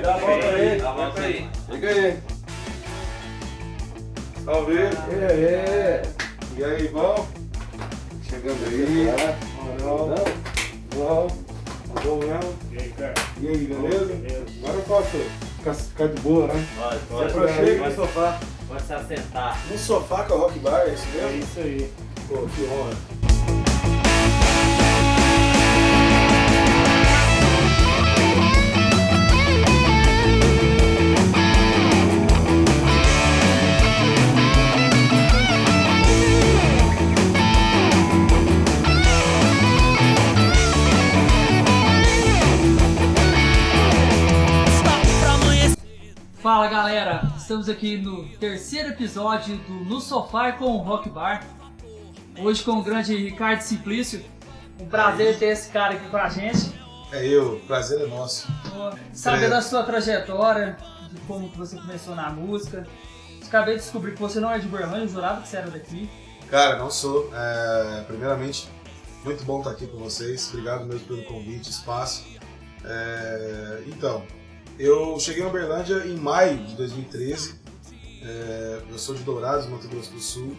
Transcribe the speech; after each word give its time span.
aí, 0.00 0.02
dá 0.02 0.14
a 0.14 0.18
volta 0.18 0.46
aí. 0.48 0.78
Dá 0.80 0.88
a 0.88 0.92
volta 0.92 1.20
aí. 1.20 1.48
Chega 1.70 1.88
aí. 1.88 2.18
Salve! 4.44 4.74
E 4.74 5.24
aí? 5.24 6.02
E 6.56 6.64
aí, 6.64 6.88
bom? 6.88 7.26
Chegando 8.28 8.64
aí. 8.66 9.06
Não, 9.82 10.06
não. 10.08 10.50
Bom 12.04 12.16
mesmo? 12.18 12.54
E 12.72 12.78
aí, 12.78 12.88
cara? 12.96 13.14
E 13.40 13.48
aí, 13.48 13.66
beleza? 13.66 14.12
Agora 14.62 14.78
eu 14.78 14.82
posso 14.82 15.18
ficar, 15.58 15.74
ficar 15.74 16.08
de 16.08 16.20
boa, 16.20 16.46
né? 16.46 16.66
Pode, 16.78 16.98
pode. 17.06 17.30
aproxima 17.30 17.66
no 17.74 17.78
Pode, 17.82 17.94
sofá. 17.96 18.40
pode 18.68 18.82
se 18.82 18.92
assentar. 18.92 19.58
No 19.70 19.78
sofá 19.78 20.24
com 20.24 20.34
a 20.34 20.36
Rock 20.38 20.58
Bar, 20.60 20.80
é 20.86 20.94
isso 20.94 21.04
É 21.14 21.22
mesmo? 21.22 21.38
isso 21.42 21.60
aí. 21.60 21.92
Pô, 22.28 22.34
que 22.46 22.62
honra. 22.64 23.19
Fala 46.42 46.68
galera, 46.68 47.30
estamos 47.36 47.68
aqui 47.68 47.98
no 47.98 48.26
terceiro 48.38 48.88
episódio 48.88 49.58
do 49.58 49.74
No 49.84 50.00
Sofá 50.00 50.52
com 50.52 50.64
o 50.64 50.78
Rock 50.78 51.10
Bar. 51.10 51.44
Hoje 52.38 52.64
com 52.64 52.78
o 52.78 52.82
grande 52.82 53.14
Ricardo 53.14 53.60
Simplício. 53.60 54.24
Um 54.80 54.86
prazer 54.86 55.38
ter 55.38 55.48
esse 55.48 55.68
cara 55.68 55.96
aqui 55.96 56.08
com 56.08 56.16
a 56.16 56.30
gente. 56.30 56.72
É 57.12 57.26
eu, 57.26 57.60
prazer 57.66 58.00
é 58.00 58.06
nosso. 58.06 58.50
Saber 59.12 59.40
Credo. 59.40 59.50
da 59.50 59.60
sua 59.60 59.82
trajetória, 59.82 60.78
de 61.10 61.20
como 61.26 61.50
que 61.50 61.58
você 61.58 61.76
começou 61.76 62.14
na 62.14 62.30
música. 62.30 62.86
Acabei 63.46 63.74
de 63.74 63.82
descobrir 63.82 64.14
que 64.14 64.20
você 64.20 64.40
não 64.40 64.50
é 64.50 64.58
de 64.58 64.66
Berlândia, 64.66 65.04
eu 65.04 65.08
jurava 65.08 65.42
que 65.42 65.48
você 65.48 65.58
era 65.58 65.70
daqui. 65.70 66.08
Cara, 66.48 66.78
não 66.78 66.90
sou. 66.90 67.30
É, 67.34 68.04
primeiramente, 68.06 68.66
muito 69.26 69.44
bom 69.44 69.58
estar 69.58 69.72
aqui 69.72 69.86
com 69.86 69.98
vocês. 69.98 70.48
Obrigado 70.48 70.86
mesmo 70.86 71.06
pelo 71.06 71.22
convite, 71.24 71.68
espaço. 71.68 72.24
É, 72.82 73.82
então, 73.88 74.24
eu 74.80 75.20
cheguei 75.20 75.42
em 75.42 75.46
Uberlândia 75.46 76.06
em 76.06 76.16
maio 76.16 76.56
de 76.64 76.74
2013. 76.74 77.54
É, 78.22 78.82
eu 78.90 78.98
sou 78.98 79.14
de 79.14 79.22
Dourados, 79.22 79.66
Mato 79.66 79.86
Grosso 79.88 80.10
do 80.10 80.20
Sul. 80.20 80.56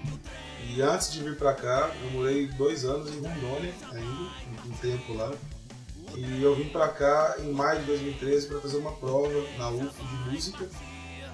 E 0.70 0.82
antes 0.82 1.12
de 1.12 1.24
vir 1.24 1.36
pra 1.36 1.54
cá, 1.54 1.92
eu 2.04 2.12
morei 2.12 2.48
dois 2.48 2.86
anos 2.86 3.10
em 3.10 3.20
Rondônia 3.20 3.74
ainda, 3.92 4.32
um 4.66 4.72
tempo 4.80 5.14
lá. 5.14 5.32
E 6.16 6.44
eu 6.44 6.56
vim 6.56 6.70
pra 6.70 6.88
cá 6.90 7.36
em 7.40 7.52
maio 7.52 7.80
de 7.80 7.86
2013 7.88 8.48
para 8.48 8.62
fazer 8.62 8.78
uma 8.78 8.92
prova 8.92 9.30
na 9.58 9.70
UF 9.70 10.00
de 10.00 10.30
música 10.30 10.70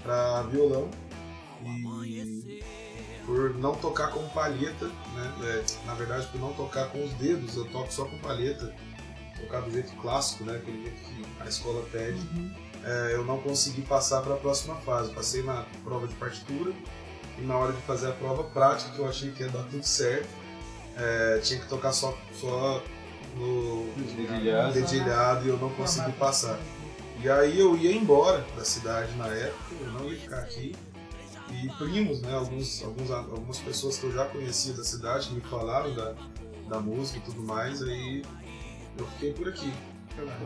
para 0.01 0.43
violão. 0.43 0.89
E 2.05 2.63
por 3.25 3.53
não 3.55 3.75
tocar 3.75 4.11
com 4.11 4.25
palheta, 4.29 4.85
né? 4.85 5.33
É, 5.43 5.85
na 5.85 5.93
verdade, 5.95 6.25
por 6.27 6.39
não 6.39 6.53
tocar 6.53 6.89
com 6.89 7.03
os 7.03 7.11
dedos, 7.15 7.57
eu 7.57 7.65
toco 7.65 7.91
só 7.91 8.05
com 8.05 8.17
palheta, 8.19 8.73
tocar 9.41 9.61
do 9.61 9.71
jeito 9.71 9.93
clássico, 9.97 10.45
né? 10.45 10.55
Aquele 10.55 10.83
jeito 10.83 10.97
que 11.03 11.41
a 11.41 11.45
escola 11.45 11.85
pede. 11.91 12.19
É, 12.87 13.15
eu 13.15 13.25
não 13.25 13.37
consegui 13.39 13.81
passar 13.81 14.21
para 14.21 14.35
a 14.35 14.37
próxima 14.37 14.75
fase. 14.75 15.13
Passei 15.13 15.43
na 15.43 15.65
prova 15.83 16.07
de 16.07 16.15
partitura 16.15 16.71
e 17.37 17.41
na 17.41 17.57
hora 17.57 17.73
de 17.73 17.81
fazer 17.81 18.07
a 18.07 18.13
prova 18.13 18.45
prática, 18.45 18.91
que 18.91 18.99
eu 18.99 19.07
achei 19.07 19.31
que 19.31 19.43
ia 19.43 19.49
dar 19.49 19.63
tudo 19.63 19.83
certo, 19.83 20.29
é, 20.95 21.39
tinha 21.39 21.59
que 21.59 21.67
tocar 21.67 21.91
só, 21.91 22.17
só 22.33 22.81
no 23.35 23.85
Dedilhado. 23.93 24.73
dedilhado 24.73 25.45
e 25.45 25.49
eu 25.49 25.57
não 25.57 25.69
consegui 25.71 26.13
passar. 26.13 26.57
E 27.21 27.29
aí 27.29 27.59
eu 27.59 27.75
ia 27.75 27.91
embora 27.91 28.45
da 28.55 28.63
cidade 28.63 29.13
na 29.17 29.27
época, 29.27 29.75
eu 29.81 29.91
não 29.91 30.05
ia 30.05 30.17
ficar 30.17 30.39
aqui. 30.39 30.73
E 31.51 31.69
primos, 31.77 32.21
né, 32.21 32.33
alguns, 32.33 32.83
alguns, 32.83 33.11
algumas 33.11 33.57
pessoas 33.59 33.97
que 33.97 34.05
eu 34.05 34.13
já 34.13 34.25
conhecia 34.25 34.73
da 34.73 34.83
cidade 34.83 35.33
me 35.33 35.41
falaram 35.41 35.93
da, 35.93 36.13
da 36.69 36.79
música 36.79 37.19
e 37.19 37.21
tudo 37.21 37.41
mais, 37.41 37.81
aí 37.81 38.23
eu 38.97 39.05
fiquei 39.07 39.33
por 39.33 39.47
aqui. 39.49 39.71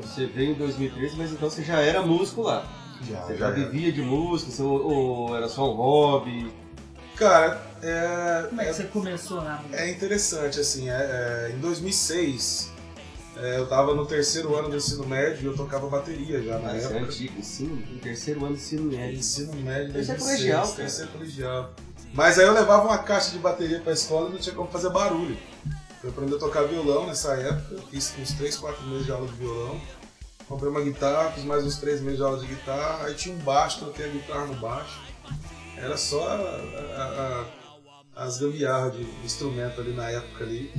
Você 0.02 0.26
veio 0.26 0.52
em 0.52 0.56
2013, 0.56 1.16
mas 1.18 1.32
então 1.32 1.50
você 1.50 1.64
já 1.64 1.80
era 1.80 2.02
músico 2.02 2.42
lá. 2.42 2.66
Já, 3.10 3.22
Você 3.22 3.38
já 3.38 3.50
vivia 3.50 3.92
de 3.92 4.02
música, 4.02 4.52
você- 4.52 4.62
ou 4.62 5.36
era 5.36 5.48
só 5.50 5.72
um 5.72 5.76
hobby? 5.76 6.52
Cara, 7.16 7.62
é, 7.82 8.46
Como 8.50 8.62
é 8.62 8.66
que 8.66 8.74
você 8.74 8.84
começou 8.86 9.42
na 9.42 9.58
música? 9.58 9.78
é 9.78 9.90
interessante, 9.92 10.60
assim, 10.60 10.90
é, 10.90 10.94
é, 11.50 11.52
em 11.56 11.60
2006 11.60 12.72
é, 13.38 13.58
eu 13.58 13.68
tava 13.68 13.94
no 13.96 14.06
terceiro 14.06 14.56
ano 14.56 14.70
do 14.70 14.76
ensino 14.76 15.06
médio 15.06 15.44
e 15.44 15.46
eu 15.46 15.56
tocava 15.56 15.88
bateria 15.88 16.42
já 16.44 16.60
na 16.60 16.74
Mas 16.74 16.84
é 16.84 16.86
época. 16.88 17.06
antigo, 17.06 17.40
ensino, 17.40 17.76
no 17.76 18.00
terceiro 18.00 18.46
ano 18.46 18.56
de 18.56 18.62
ensino 18.62 18.92
médio. 18.92 19.20
Ensino 19.20 19.54
médio, 19.54 19.94
Terceiro 19.94 20.20
2006, 20.20 20.22
colegial, 20.40 20.62
cara. 20.64 20.76
terceiro 20.76 21.12
colegial. 21.12 21.74
Mas 22.14 22.38
aí 22.40 22.46
eu 22.46 22.54
levava 22.54 22.88
uma 22.88 22.98
caixa 23.00 23.32
de 23.32 23.40
bateria 23.40 23.80
pra 23.80 23.94
escola 23.94 24.30
e 24.30 24.34
não 24.34 24.38
tinha 24.40 24.54
como 24.54 24.70
fazer 24.70 24.90
barulho. 24.90 25.38
Eu 26.04 26.10
aprendi 26.10 26.34
a 26.36 26.40
tocar 26.40 26.64
violão 26.64 27.06
nessa 27.08 27.34
época, 27.36 27.82
fiz 27.92 28.14
uns 28.18 28.32
3, 28.34 28.58
4 28.58 28.84
meses 28.88 29.06
de 29.06 29.12
aula 29.12 29.28
de 29.28 29.34
violão. 29.34 29.80
Comprei 30.48 30.70
uma 30.70 30.82
guitarra, 30.82 31.32
fiz 31.32 31.44
mais 31.44 31.64
uns 31.64 31.78
3 31.78 32.02
meses 32.02 32.18
de 32.18 32.24
aula 32.24 32.40
de 32.40 32.48
guitarra, 32.48 33.06
aí 33.06 33.14
tinha 33.14 33.36
um 33.36 33.40
baixo, 33.40 33.80
troquei 33.80 34.06
a 34.06 34.10
guitarra 34.10 34.46
no 34.48 34.56
baixo. 34.56 35.00
Era 35.78 35.96
só 35.98 36.28
a- 36.28 36.34
a- 36.98 37.46
a- 38.16 38.24
as 38.26 38.40
gambiarras 38.40 38.94
de 38.94 39.04
instrumento 39.24 39.80
ali 39.80 39.94
na 39.94 40.10
época 40.10 40.44
ali. 40.44 40.72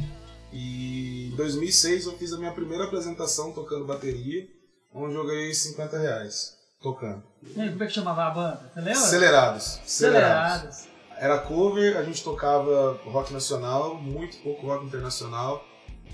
E 0.53 1.31
em 1.33 1.37
2006 1.37 2.05
eu 2.07 2.13
fiz 2.19 2.33
a 2.33 2.39
minha 2.39 2.53
primeira 2.53 2.85
apresentação 2.85 3.53
tocando 3.53 3.87
bateria, 3.87 4.47
onde 4.93 5.15
eu 5.15 5.25
ganhei 5.27 5.55
50 5.55 5.97
reais 5.99 6.53
tocando. 6.83 7.23
Como 7.55 7.83
é 7.83 7.87
que 7.87 7.93
chamava 7.93 8.25
a 8.27 8.31
banda? 8.31 8.61
Você 8.75 8.81
lembra? 8.81 8.93
Acelerados. 9.01 9.79
Acelerados. 9.85 10.92
Era 11.23 11.39
cover, 11.39 11.97
a 11.97 12.03
gente 12.03 12.21
tocava 12.25 13.01
rock 13.05 13.33
nacional, 13.33 13.95
muito 13.95 14.39
pouco 14.39 14.67
rock 14.67 14.85
internacional. 14.85 15.65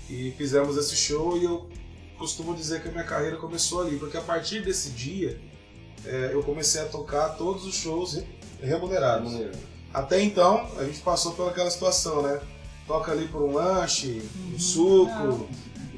E 0.07 0.31
fizemos 0.37 0.77
esse 0.77 0.95
show 0.95 1.35
e 1.35 1.45
eu 1.45 1.67
costumo 2.15 2.53
dizer 2.55 2.83
que 2.83 2.89
a 2.89 2.91
minha 2.91 3.03
carreira 3.03 3.37
começou 3.37 3.81
ali, 3.81 3.97
porque 3.97 4.17
a 4.17 4.21
partir 4.21 4.61
desse 4.61 4.91
dia 4.91 5.41
é, 6.05 6.29
eu 6.31 6.43
comecei 6.43 6.81
a 6.81 6.85
tocar 6.85 7.29
todos 7.29 7.65
os 7.65 7.73
shows 7.73 8.13
re- 8.13 8.27
remunerados. 8.61 9.33
Até 9.91 10.21
então, 10.21 10.69
a 10.77 10.83
gente 10.83 10.99
passou 10.99 11.31
por 11.33 11.49
aquela 11.49 11.71
situação, 11.71 12.21
né? 12.21 12.39
Toca 12.85 13.11
ali 13.11 13.27
por 13.27 13.41
um 13.41 13.53
lanche, 13.53 14.21
um 14.53 14.59
suco, 14.59 15.49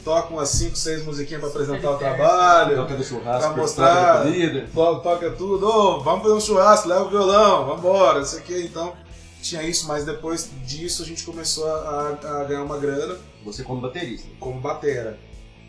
toca 0.03 0.33
umas 0.33 0.49
5, 0.49 0.75
6 0.75 1.05
musiquinhas 1.05 1.41
para 1.41 1.49
apresentar 1.51 1.91
o 1.91 1.97
trabalho. 1.97 2.75
Toca 2.75 2.95
do 2.95 3.03
churrasco, 3.03 3.53
Pra 3.53 3.61
mostrar. 3.61 4.23
To- 4.23 4.99
toca 5.01 5.31
tudo, 5.31 5.65
ô, 5.67 5.99
vamos 6.01 6.23
fazer 6.23 6.33
um 6.35 6.39
churrasco, 6.41 6.87
leva 6.89 7.03
o 7.05 7.09
violão, 7.09 7.65
vambora, 7.67 8.19
não 8.19 8.25
sei 8.25 8.39
o 8.39 8.43
que. 8.43 8.61
Então 8.61 8.93
tinha 9.41 9.63
isso, 9.63 9.87
mas 9.87 10.05
depois 10.05 10.49
disso 10.65 11.01
a 11.01 11.05
gente 11.05 11.23
começou 11.23 11.67
a, 11.67 12.17
a 12.23 12.43
ganhar 12.43 12.63
uma 12.63 12.77
grana 12.77 13.17
Você 13.43 13.63
como 13.63 13.81
baterista. 13.81 14.27
como 14.39 14.59
batera. 14.59 15.17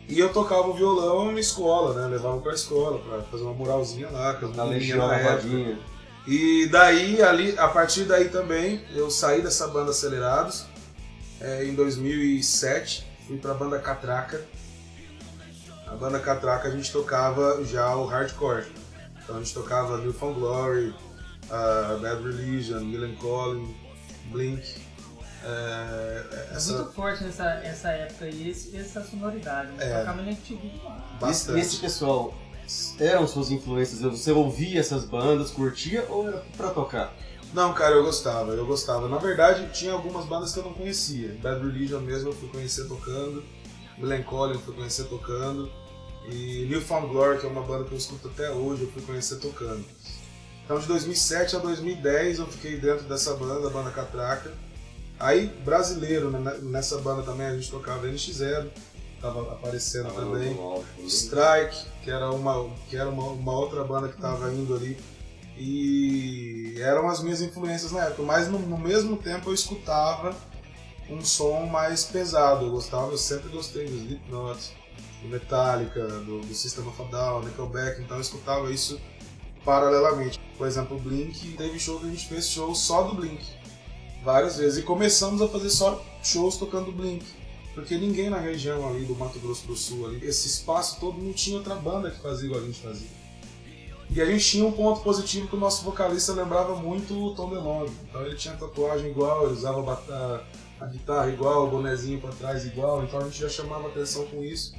E 0.07 0.19
eu 0.19 0.33
tocava 0.33 0.67
o 0.67 0.73
violão 0.73 1.31
na 1.31 1.39
escola, 1.39 1.93
né? 1.93 2.07
Levava 2.15 2.37
pra 2.39 2.53
escola 2.53 2.99
pra 2.99 3.21
fazer 3.31 3.43
uma 3.43 3.53
muralzinha 3.53 4.09
lá, 4.11 4.37
Na 4.55 4.63
Legião, 4.65 5.07
na 5.07 5.15
época. 5.15 5.33
rodinha. 5.35 5.79
E 6.27 6.67
daí, 6.67 7.21
ali, 7.21 7.53
a 7.57 7.67
partir 7.69 8.03
daí 8.03 8.29
também, 8.29 8.81
eu 8.93 9.09
saí 9.09 9.41
dessa 9.41 9.67
banda 9.67 9.91
Acelerados 9.91 10.65
é, 11.41 11.65
em 11.65 11.73
2007, 11.73 13.05
fui 13.27 13.37
pra 13.37 13.53
banda 13.53 13.79
Catraca. 13.79 14.41
A 15.87 15.95
banda 15.95 16.19
Catraca 16.19 16.67
a 16.67 16.71
gente 16.71 16.91
tocava 16.91 17.63
já 17.65 17.95
o 17.95 18.05
hardcore. 18.05 18.65
Então 19.23 19.37
a 19.37 19.39
gente 19.39 19.53
tocava 19.53 19.97
New 19.97 20.13
Found 20.13 20.39
Glory, 20.39 20.87
uh, 20.89 21.99
Bad 22.01 22.23
Religion, 22.23 22.81
Melancholy, 22.81 23.75
Blink. 24.31 24.81
É, 25.45 26.25
É 26.51 26.55
essa, 26.55 26.73
muito 26.73 26.93
forte 26.93 27.23
nessa 27.23 27.43
essa 27.43 27.89
época 27.89 28.25
aí, 28.25 28.49
esse, 28.49 28.77
essa 28.77 29.03
sonoridade. 29.03 29.71
Né? 29.73 29.85
É. 29.85 29.99
Tocava 29.99 30.21
na 30.21 30.27
MTV 30.29 30.71
lá. 30.83 31.15
E 31.17 31.19
bastante. 31.19 31.59
esse 31.59 31.77
pessoal 31.77 32.33
eram 32.99 33.27
suas 33.27 33.51
influências? 33.51 34.01
Você 34.01 34.31
ouvia 34.31 34.79
essas 34.79 35.03
bandas, 35.03 35.51
curtia 35.51 36.05
ou 36.09 36.27
era 36.27 36.43
pra 36.55 36.69
tocar? 36.69 37.13
Não, 37.53 37.73
cara, 37.73 37.95
eu 37.95 38.03
gostava, 38.03 38.53
eu 38.53 38.65
gostava. 38.65 39.07
Na 39.07 39.17
verdade, 39.17 39.69
tinha 39.71 39.93
algumas 39.93 40.25
bandas 40.25 40.51
que 40.51 40.59
eu 40.59 40.63
não 40.63 40.73
conhecia. 40.73 41.37
Bad 41.41 41.61
Religion 41.63 41.99
mesmo 41.99 42.29
eu 42.29 42.33
fui 42.33 42.49
conhecer 42.49 42.87
tocando. 42.87 43.43
Melancholy 43.97 44.55
eu 44.55 44.59
fui 44.59 44.73
conhecer 44.73 45.03
tocando. 45.03 45.71
E 46.31 46.65
New 46.67 46.81
Found 46.81 47.07
Glory, 47.09 47.39
que 47.39 47.45
é 47.45 47.49
uma 47.49 47.61
banda 47.61 47.83
que 47.83 47.91
eu 47.91 47.97
escuto 47.97 48.27
até 48.29 48.49
hoje, 48.49 48.83
eu 48.83 48.91
fui 48.91 49.01
conhecer 49.03 49.35
tocando. 49.35 49.85
Então 50.65 50.79
de 50.79 50.87
2007 50.87 51.57
a 51.57 51.59
2010 51.59 52.39
eu 52.39 52.47
fiquei 52.47 52.77
dentro 52.77 53.03
dessa 53.03 53.35
banda, 53.35 53.67
a 53.67 53.69
banda 53.69 53.91
Catraca. 53.91 54.51
Aí, 55.19 55.47
brasileiro, 55.63 56.31
né, 56.31 56.57
nessa 56.61 56.97
banda 56.97 57.21
também 57.21 57.45
a 57.47 57.53
gente 57.53 57.69
tocava 57.69 58.07
NX0, 58.07 58.67
tava 59.21 59.53
aparecendo 59.53 60.11
também. 60.13 60.57
Strike, 61.05 61.85
que 62.03 62.09
era 62.09 62.31
uma, 62.31 62.69
que 62.89 62.97
era 62.97 63.09
uma, 63.09 63.25
uma 63.27 63.53
outra 63.53 63.83
banda 63.83 64.07
que 64.07 64.15
estava 64.15 64.51
indo 64.51 64.73
ali. 64.73 64.97
E 65.57 66.75
eram 66.79 67.07
as 67.07 67.21
minhas 67.21 67.41
influências 67.41 67.91
na 67.91 68.05
época, 68.05 68.23
mas 68.23 68.47
no, 68.47 68.59
no 68.59 68.77
mesmo 68.77 69.17
tempo 69.17 69.49
eu 69.49 69.53
escutava 69.53 70.35
um 71.09 71.23
som 71.23 71.65
mais 71.65 72.05
pesado. 72.05 72.65
Eu 72.65 72.71
gostava, 72.71 73.11
eu 73.11 73.17
sempre 73.17 73.49
gostei 73.49 73.85
do 73.85 73.95
Slipknot, 73.95 74.75
do 75.21 75.29
Metallica, 75.29 76.07
do, 76.07 76.41
do 76.41 76.53
System 76.53 76.87
of 76.87 77.01
a 77.01 77.05
Down, 77.05 77.43
Nickelback, 77.43 78.01
então 78.01 78.17
eu 78.17 78.21
escutava 78.21 78.71
isso 78.71 78.99
paralelamente. 79.63 80.39
Por 80.57 80.67
exemplo, 80.67 80.97
o 80.97 80.99
Blink, 80.99 81.55
teve 81.57 81.79
show 81.79 81.99
que 81.99 82.05
a 82.05 82.09
gente 82.09 82.27
fez 82.27 82.49
show 82.49 82.73
só 82.75 83.03
do 83.03 83.15
Blink, 83.15 83.43
várias 84.23 84.57
vezes. 84.57 84.79
E 84.79 84.81
começamos 84.83 85.41
a 85.41 85.47
fazer 85.47 85.69
só 85.69 86.03
shows 86.23 86.57
tocando 86.57 86.91
Blink. 86.91 87.25
Porque 87.73 87.97
ninguém 87.97 88.29
na 88.29 88.37
região 88.37 88.87
ali 88.87 89.03
do 89.03 89.15
Mato 89.15 89.39
Grosso 89.39 89.65
do 89.65 89.75
Sul, 89.75 90.05
ali, 90.05 90.23
esse 90.23 90.47
espaço 90.47 90.99
todo, 90.99 91.19
não 91.19 91.33
tinha 91.33 91.57
outra 91.57 91.75
banda 91.75 92.11
que 92.11 92.19
fazia 92.19 92.45
igual 92.45 92.61
a 92.61 92.65
gente 92.65 92.79
fazia. 92.79 93.22
E 94.09 94.21
a 94.21 94.25
gente 94.25 94.45
tinha 94.45 94.65
um 94.65 94.71
ponto 94.71 95.01
positivo 95.01 95.47
que 95.47 95.55
o 95.55 95.59
nosso 95.59 95.83
vocalista 95.83 96.33
lembrava 96.33 96.75
muito 96.75 97.13
o 97.13 97.33
Tom 97.33 97.49
DeLonge. 97.49 97.93
Então 98.07 98.21
ele 98.21 98.35
tinha 98.35 98.55
tatuagem 98.55 99.09
igual, 99.09 99.45
ele 99.45 99.53
usava 99.53 99.93
a, 99.93 100.83
a 100.83 100.85
guitarra 100.85 101.29
igual, 101.29 101.67
o 101.67 101.69
bonezinho 101.71 102.21
pra 102.21 102.29
trás 102.31 102.65
igual, 102.65 103.03
então 103.03 103.19
a 103.19 103.23
gente 103.23 103.39
já 103.39 103.49
chamava 103.49 103.87
atenção 103.87 104.25
com 104.27 104.43
isso. 104.43 104.75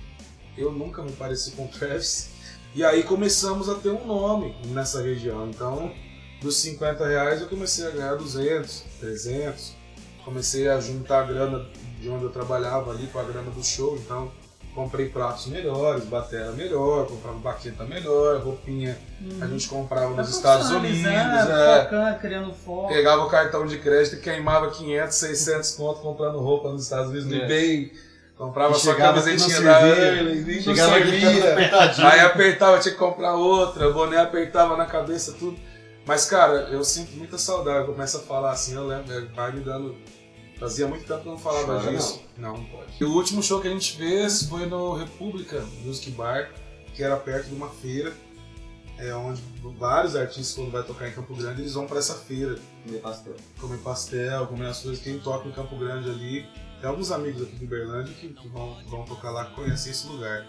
Eu 0.56 0.71
nunca 0.71 1.03
me 1.03 1.11
pareci 1.12 1.50
com 1.53 1.65
o 1.65 1.69
Travis. 1.69 2.31
E 2.75 2.85
aí 2.85 3.03
começamos 3.03 3.69
a 3.69 3.75
ter 3.75 3.91
um 3.91 4.06
nome 4.06 4.55
nessa 4.67 5.03
região. 5.03 5.49
Então, 5.49 5.93
dos 6.41 6.56
50 6.59 7.06
reais 7.06 7.41
eu 7.41 7.49
comecei 7.49 7.87
a 7.87 7.91
ganhar 7.91 8.15
200, 8.15 8.85
300. 9.00 9.75
Comecei 10.25 10.69
a 10.69 10.81
juntar 10.81 11.23
a 11.23 11.25
grana 11.25 11.67
de 12.00 12.09
onde 12.09 12.25
eu 12.25 12.31
trabalhava 12.31 12.91
ali 12.91 13.06
com 13.09 13.19
a 13.19 13.25
grana 13.25 13.50
do 13.50 13.65
show. 13.65 13.97
Então, 13.97 14.31
comprei 14.75 15.09
pratos 15.09 15.47
melhores, 15.47 16.05
bateria 16.05 16.50
melhor, 16.53 17.06
comprava 17.06 17.38
baqueta 17.38 17.85
melhor, 17.85 18.41
roupinha 18.41 18.99
Uhum. 19.21 19.38
a 19.41 19.47
gente 19.47 19.69
comprava 19.69 20.11
Tá 20.15 20.23
nos 20.23 20.31
Estados 20.37 20.71
Unidos. 20.71 21.00
profissionalizando, 21.00 21.61
é. 21.61 21.82
focando, 21.85 22.19
criando 22.19 22.55
foco. 22.55 22.88
Pegava 22.88 23.23
o 23.25 23.29
cartão 23.31 23.67
de 23.67 23.79
crédito 23.79 24.17
e 24.17 24.21
queimava 24.21 24.71
500, 24.71 25.17
600 25.17 25.71
conto 25.73 26.00
comprando 26.00 26.38
roupa 26.41 26.71
nos 26.71 26.82
Estados 26.82 27.11
Unidos 27.11 27.26
no 27.26 27.35
É. 27.37 27.44
eBay. 27.44 27.93
Comprava 28.37 28.75
só 28.75 28.94
camisetinha 28.94 29.61
da. 29.61 29.81
Early, 29.87 30.61
Chegava 30.61 30.93
servia. 30.94 31.55
Aí 32.11 32.20
apertava, 32.20 32.81
tinha 32.81 32.93
que 32.93 32.99
comprar 32.99 33.35
outra, 33.37 33.88
o 33.88 33.94
boné 33.94 34.19
apertava 34.19 34.77
na 34.77 34.87
cabeça, 34.87 35.32
tudo. 35.38 35.56
Mas, 36.05 36.27
cara, 36.27 36.69
eu 36.73 36.82
sinto 36.85 37.12
muita 37.17 37.38
saudade. 37.38 37.79
Eu 37.87 37.94
começo 37.94 38.17
a 38.17 38.20
falar 38.20 38.50
assim, 38.50 38.75
eu 38.75 38.87
lembro, 38.87 39.29
vai 39.37 39.53
me 39.53 39.61
dando. 39.61 39.94
Fazia 40.59 40.87
muito 40.87 41.05
tempo 41.06 41.21
que 41.23 41.29
eu 41.29 41.33
não 41.33 41.39
falava 41.39 41.79
Chora 41.81 41.91
disso. 41.97 42.21
Não. 42.37 42.56
não, 42.56 42.65
pode. 42.67 42.93
E 43.01 43.05
o 43.05 43.11
último 43.12 43.43
show 43.43 43.61
que 43.61 43.69
a 43.69 43.71
gente 43.71 43.97
fez 43.97 44.45
foi 44.45 44.67
no 44.67 44.95
República 44.95 45.61
Music 45.85 46.11
Bar, 46.12 46.51
que 46.95 47.03
era 47.03 47.17
perto 47.17 47.49
de 47.49 47.55
uma 47.55 47.69
feira, 47.69 48.12
é 48.97 49.12
onde 49.15 49.43
vários 49.79 50.15
artistas, 50.15 50.55
quando 50.55 50.71
vai 50.71 50.85
tocar 50.85 51.09
em 51.09 51.12
Campo 51.12 51.35
Grande, 51.35 51.62
eles 51.62 51.75
vão 51.75 51.87
para 51.87 51.99
essa 51.99 52.15
feira 52.15 52.56
Comer 52.85 52.99
pastel. 53.01 53.35
comer 53.61 53.79
pastel, 53.79 54.47
comer 54.47 54.67
as 54.67 54.81
coisas. 54.81 55.03
Quem 55.03 55.19
toca 55.19 55.49
em 55.49 55.53
Campo 55.53 55.77
Grande 55.77 56.09
ali, 56.09 56.47
tem 56.81 56.89
alguns 56.89 57.11
amigos 57.11 57.43
aqui 57.43 57.56
de 57.56 57.65
Uberlândia 57.65 58.15
que 58.15 58.49
vão, 58.49 58.77
vão 58.87 59.05
tocar 59.05 59.31
lá, 59.33 59.47
que 59.47 59.55
conhecem 59.56 59.91
esse 59.91 60.06
lugar. 60.06 60.47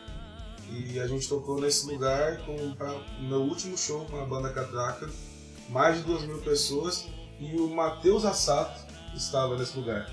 E 0.69 0.99
a 0.99 1.07
gente 1.07 1.27
tocou 1.27 1.59
nesse 1.59 1.87
lugar 1.87 2.37
com 2.45 2.73
pra- 2.75 2.93
o 3.19 3.23
meu 3.23 3.41
último 3.41 3.75
show 3.77 4.05
com 4.05 4.19
a 4.21 4.25
banda 4.25 4.49
Catraca, 4.51 5.09
mais 5.69 5.97
de 5.97 6.03
duas 6.03 6.21
mil 6.23 6.37
pessoas, 6.39 7.05
e 7.39 7.55
o 7.59 7.67
Matheus 7.69 8.23
Assato 8.25 8.84
estava 9.15 9.57
nesse 9.57 9.77
lugar. 9.77 10.09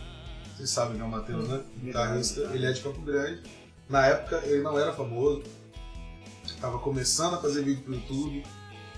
Vocês 0.56 0.70
sabem 0.70 0.94
quem 0.94 1.02
é 1.02 1.04
o 1.04 1.10
Matheus, 1.10 1.48
né? 1.48 1.62
Guitarrista, 1.82 2.40
ele 2.52 2.66
é 2.66 2.72
de 2.72 2.80
Campo 2.80 3.00
Grande. 3.02 3.42
Na 3.88 4.06
época 4.06 4.42
ele 4.44 4.62
não 4.62 4.78
era 4.78 4.92
famoso, 4.92 5.42
estava 6.44 6.78
começando 6.78 7.34
a 7.34 7.38
fazer 7.38 7.62
vídeo 7.62 7.82
pro 7.82 7.94
YouTube, 7.94 8.44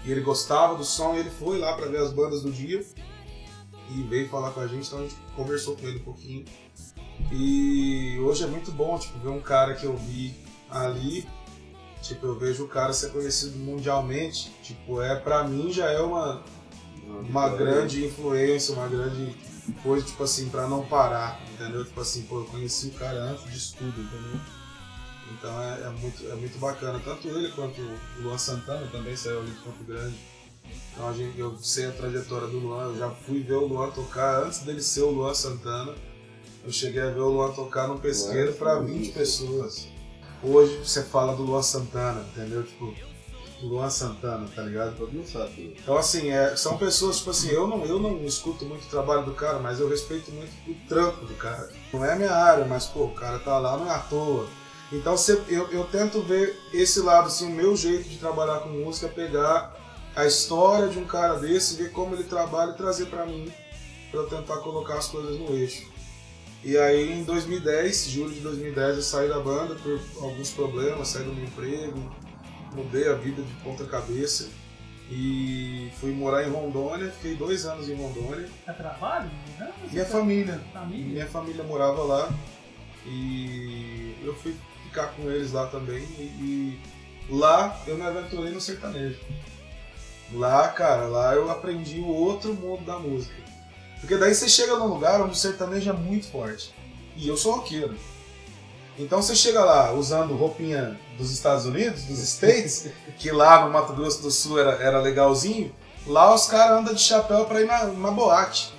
e 0.04 0.12
ele 0.12 0.20
gostava 0.20 0.76
do 0.76 0.84
som, 0.84 1.14
e 1.14 1.20
ele 1.20 1.30
foi 1.30 1.58
lá 1.58 1.74
para 1.74 1.86
ver 1.86 1.98
as 1.98 2.12
bandas 2.12 2.42
do 2.42 2.52
dia 2.52 2.84
e 3.90 4.02
veio 4.02 4.28
falar 4.28 4.50
com 4.50 4.60
a 4.60 4.66
gente, 4.66 4.86
então 4.86 5.00
a 5.00 5.02
gente 5.02 5.16
conversou 5.34 5.76
com 5.76 5.86
ele 5.86 5.98
um 5.98 6.04
pouquinho. 6.04 6.44
E 7.32 8.18
hoje 8.20 8.44
é 8.44 8.46
muito 8.46 8.70
bom, 8.70 8.98
tipo, 8.98 9.18
ver 9.18 9.30
um 9.30 9.40
cara 9.40 9.74
que 9.74 9.84
eu 9.84 9.96
vi 9.96 10.34
ali, 10.70 11.26
tipo, 12.02 12.26
eu 12.26 12.38
vejo 12.38 12.64
o 12.64 12.68
cara 12.68 12.92
ser 12.92 13.10
conhecido 13.10 13.58
mundialmente, 13.58 14.52
tipo, 14.62 15.00
é 15.00 15.16
pra 15.16 15.44
mim 15.44 15.72
já 15.72 15.90
é 15.90 16.00
uma, 16.00 16.42
uma 17.20 17.48
grande 17.50 18.04
influência, 18.04 18.74
uma 18.74 18.88
grande 18.88 19.34
coisa, 19.82 20.04
tipo 20.06 20.22
assim, 20.22 20.48
pra 20.48 20.66
não 20.66 20.84
parar, 20.84 21.40
entendeu? 21.52 21.84
Tipo 21.84 22.00
assim, 22.00 22.22
pô, 22.22 22.40
eu 22.40 22.44
conheci 22.44 22.88
o 22.88 22.92
cara 22.92 23.22
antes 23.22 23.50
disso 23.52 23.76
tudo, 23.78 24.00
entendeu? 24.00 24.40
Então 25.32 25.62
é, 25.62 25.82
é 25.82 25.90
muito, 25.90 26.26
é 26.30 26.34
muito 26.34 26.58
bacana, 26.58 27.00
tanto 27.02 27.28
ele 27.28 27.50
quanto 27.52 27.80
o 27.80 28.22
Luan 28.22 28.38
Santana 28.38 28.86
também 28.88 29.16
saiu 29.16 29.40
ali 29.40 29.50
de 29.50 29.60
Campo 29.62 29.84
Grande. 29.84 30.16
Então 30.92 31.08
a 31.08 31.12
gente, 31.12 31.38
eu 31.38 31.56
sei 31.58 31.86
a 31.86 31.92
trajetória 31.92 32.46
do 32.46 32.58
Luan, 32.58 32.84
eu 32.84 32.98
já 32.98 33.10
fui 33.10 33.42
ver 33.42 33.54
o 33.54 33.66
Luan 33.66 33.90
tocar 33.90 34.44
antes 34.44 34.60
dele 34.60 34.82
ser 34.82 35.02
o 35.02 35.10
Luan 35.10 35.34
Santana. 35.34 35.94
Eu 36.64 36.72
cheguei 36.72 37.02
a 37.02 37.10
ver 37.10 37.20
o 37.20 37.28
Luan 37.28 37.52
tocar 37.52 37.88
num 37.88 37.98
pesqueiro 37.98 38.52
para 38.54 38.78
sim. 38.78 38.86
20 38.86 39.12
pessoas. 39.12 39.88
Hoje 40.42 40.76
você 40.78 41.02
fala 41.02 41.34
do 41.34 41.42
Luan 41.42 41.62
Santana, 41.62 42.24
entendeu? 42.32 42.62
Tipo, 42.62 42.94
Luan 43.64 43.90
Santana, 43.90 44.46
tá 44.54 44.62
ligado? 44.62 44.96
Todo 44.96 45.12
mundo 45.12 45.26
sabe. 45.26 45.76
Então, 45.80 45.96
assim, 45.96 46.30
é, 46.30 46.54
são 46.56 46.76
pessoas, 46.76 47.18
tipo 47.18 47.30
assim, 47.30 47.50
eu 47.50 47.66
não, 47.66 47.84
eu 47.84 47.98
não 47.98 48.24
escuto 48.24 48.64
muito 48.64 48.84
o 48.86 48.90
trabalho 48.90 49.24
do 49.24 49.32
cara, 49.34 49.58
mas 49.58 49.80
eu 49.80 49.88
respeito 49.88 50.30
muito 50.32 50.52
o 50.68 50.74
trampo 50.88 51.24
do 51.24 51.34
cara. 51.34 51.70
Não 51.92 52.04
é 52.04 52.12
a 52.12 52.16
minha 52.16 52.32
área, 52.32 52.64
mas, 52.64 52.86
pô, 52.86 53.04
o 53.04 53.14
cara 53.14 53.38
tá 53.38 53.58
lá, 53.58 53.76
não 53.76 53.86
é 53.90 53.94
à 53.94 53.98
toa. 53.98 54.46
Então, 54.92 55.16
cê- 55.16 55.40
eu, 55.48 55.68
eu 55.70 55.84
tento 55.84 56.20
ver 56.22 56.56
esse 56.72 57.00
lado, 57.00 57.26
assim, 57.28 57.46
o 57.46 57.54
meu 57.54 57.74
jeito 57.76 58.08
de 58.08 58.18
trabalhar 58.18 58.60
com 58.60 58.68
música, 58.68 59.08
pegar 59.08 59.74
a 60.14 60.24
história 60.26 60.88
de 60.88 60.98
um 60.98 61.04
cara 61.06 61.34
desse, 61.34 61.74
ver 61.76 61.90
como 61.90 62.14
ele 62.14 62.24
trabalha 62.24 62.70
e 62.72 62.76
trazer 62.76 63.06
pra 63.06 63.26
mim, 63.26 63.52
pra 64.10 64.20
eu 64.20 64.28
tentar 64.28 64.58
colocar 64.58 64.94
as 64.98 65.08
coisas 65.08 65.38
no 65.40 65.56
eixo. 65.56 65.92
E 66.62 66.78
aí, 66.78 67.12
em 67.12 67.24
2010, 67.24 68.06
julho 68.08 68.32
de 68.32 68.40
2010, 68.40 68.96
eu 68.96 69.02
saí 69.02 69.28
da 69.28 69.38
banda 69.40 69.74
por 69.74 70.00
alguns 70.22 70.50
problemas, 70.50 71.08
saí 71.08 71.24
do 71.24 71.32
meu 71.34 71.44
emprego, 71.44 72.10
mudei 72.74 73.08
a 73.08 73.14
vida 73.14 73.42
de 73.42 73.52
ponta 73.62 73.84
cabeça 73.84 74.48
e 75.10 75.90
fui 76.00 76.12
morar 76.12 76.46
em 76.46 76.50
Rondônia, 76.50 77.10
fiquei 77.12 77.34
dois 77.36 77.64
anos 77.66 77.88
em 77.88 77.94
Rondônia. 77.94 78.48
É 78.66 78.72
trabalho? 78.72 79.30
Não, 79.58 79.68
Minha 79.90 80.04
você 80.04 80.10
família, 80.12 80.60
tá- 80.72 80.80
família. 80.80 81.06
minha 81.06 81.26
família 81.26 81.62
morava 81.64 82.02
lá 82.02 82.28
e 83.06 84.16
eu 84.24 84.34
fui 84.34 84.54
ficar 84.84 85.08
com 85.08 85.30
eles 85.30 85.52
lá 85.52 85.66
também 85.66 86.02
e, 86.18 86.22
e 86.22 86.80
lá 87.30 87.78
eu 87.86 87.96
me 87.96 88.02
aventurei 88.02 88.52
no 88.52 88.60
sertanejo. 88.60 89.18
Lá, 90.32 90.68
cara, 90.68 91.06
lá 91.06 91.34
eu 91.34 91.50
aprendi 91.50 92.00
o 92.00 92.08
outro 92.08 92.54
mundo 92.54 92.84
da 92.84 92.98
música. 92.98 93.34
Porque 94.00 94.16
daí 94.16 94.34
você 94.34 94.48
chega 94.48 94.76
num 94.76 94.86
lugar 94.86 95.20
onde 95.20 95.32
o 95.32 95.36
sertanejo 95.36 95.90
é 95.90 95.92
muito 95.92 96.26
forte. 96.28 96.74
E 97.16 97.28
eu 97.28 97.36
sou 97.36 97.56
roqueiro. 97.56 97.94
Então 98.98 99.20
você 99.20 99.34
chega 99.34 99.64
lá 99.64 99.92
usando 99.92 100.36
roupinha 100.36 100.98
dos 101.18 101.30
Estados 101.30 101.66
Unidos, 101.66 102.04
dos 102.04 102.18
States, 102.20 102.88
que 103.18 103.30
lá 103.30 103.64
no 103.64 103.72
Mato 103.72 103.92
Grosso 103.92 104.22
do 104.22 104.30
Sul 104.30 104.58
era, 104.58 104.72
era 104.82 105.00
legalzinho, 105.00 105.74
lá 106.06 106.34
os 106.34 106.46
caras 106.46 106.78
andam 106.78 106.94
de 106.94 107.00
chapéu 107.00 107.44
pra 107.44 107.60
ir 107.60 107.66
na, 107.66 107.84
na 107.86 108.10
boate. 108.10 108.72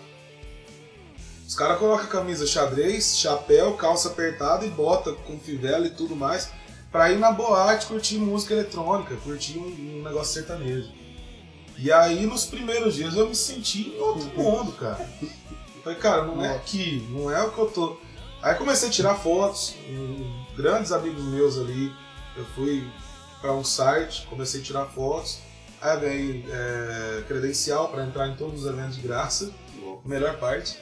Os 1.48 1.54
caras 1.54 1.78
colocam 1.78 2.08
camisa 2.08 2.48
xadrez, 2.48 3.18
chapéu, 3.18 3.74
calça 3.74 4.10
apertada 4.10 4.66
e 4.66 4.70
bota 4.70 5.14
com 5.14 5.38
fivela 5.38 5.86
e 5.86 5.92
tudo 5.92 6.16
mais 6.16 6.50
pra 6.96 7.12
ir 7.12 7.20
na 7.20 7.30
boate 7.30 7.88
curtir 7.88 8.18
música 8.18 8.54
eletrônica, 8.54 9.18
curtir 9.18 9.58
um, 9.58 9.98
um 10.00 10.02
negócio 10.02 10.34
sertanejo. 10.34 10.90
E 11.78 11.92
aí 11.92 12.26
nos 12.26 12.46
primeiros 12.46 12.96
dias 12.96 13.16
eu 13.18 13.28
me 13.28 13.36
senti 13.36 13.90
em 13.90 14.00
outro 14.00 14.28
mundo, 14.42 14.72
cara. 14.72 15.06
Falei, 15.84 16.00
cara, 16.00 16.24
não 16.24 16.44
é 16.44 16.56
aqui, 16.56 17.06
não 17.12 17.30
é 17.30 17.44
o 17.44 17.52
que 17.52 17.60
eu 17.60 17.66
tô. 17.66 17.98
Aí 18.46 18.54
comecei 18.54 18.90
a 18.90 18.92
tirar 18.92 19.16
fotos, 19.16 19.74
grandes 20.56 20.92
amigos 20.92 21.24
meus 21.24 21.58
ali. 21.58 21.92
Eu 22.38 22.46
fui 22.54 22.88
para 23.42 23.52
um 23.54 23.64
site, 23.64 24.28
comecei 24.28 24.62
a 24.62 24.64
tirar 24.64 24.86
fotos. 24.86 25.40
Aí 25.82 26.00
ganhei 26.00 26.46
é, 26.48 27.24
credencial 27.28 27.90
para 27.90 28.06
entrar 28.06 28.28
em 28.28 28.36
todos 28.36 28.62
os 28.64 28.68
eventos 28.72 28.98
de 28.98 29.02
graça, 29.02 29.52
melhor 30.06 30.38
parte. 30.38 30.78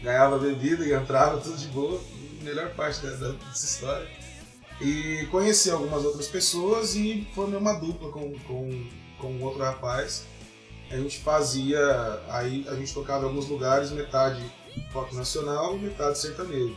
Ganhava 0.00 0.38
bebida 0.38 0.84
e 0.86 0.92
entrava 0.92 1.38
tudo 1.40 1.56
de 1.56 1.66
boa, 1.66 2.00
melhor 2.40 2.70
parte 2.76 3.04
da- 3.04 3.10
dessa 3.32 3.66
história. 3.66 4.08
E 4.80 5.26
conheci 5.32 5.72
algumas 5.72 6.04
outras 6.04 6.28
pessoas 6.28 6.94
e 6.94 7.26
formei 7.34 7.58
uma 7.58 7.72
dupla 7.72 8.12
com, 8.12 8.32
com, 8.46 8.86
com 9.18 9.42
outro 9.42 9.60
rapaz. 9.60 10.24
A 10.88 10.96
gente 10.96 11.18
fazia, 11.18 11.80
aí 12.28 12.64
a 12.68 12.76
gente 12.76 12.94
tocava 12.94 13.24
em 13.24 13.28
alguns 13.28 13.48
lugares, 13.48 13.90
metade 13.90 14.40
rock 14.92 15.16
nacional 15.16 15.74
e 15.74 15.80
metade 15.80 16.16
sertanejo. 16.16 16.76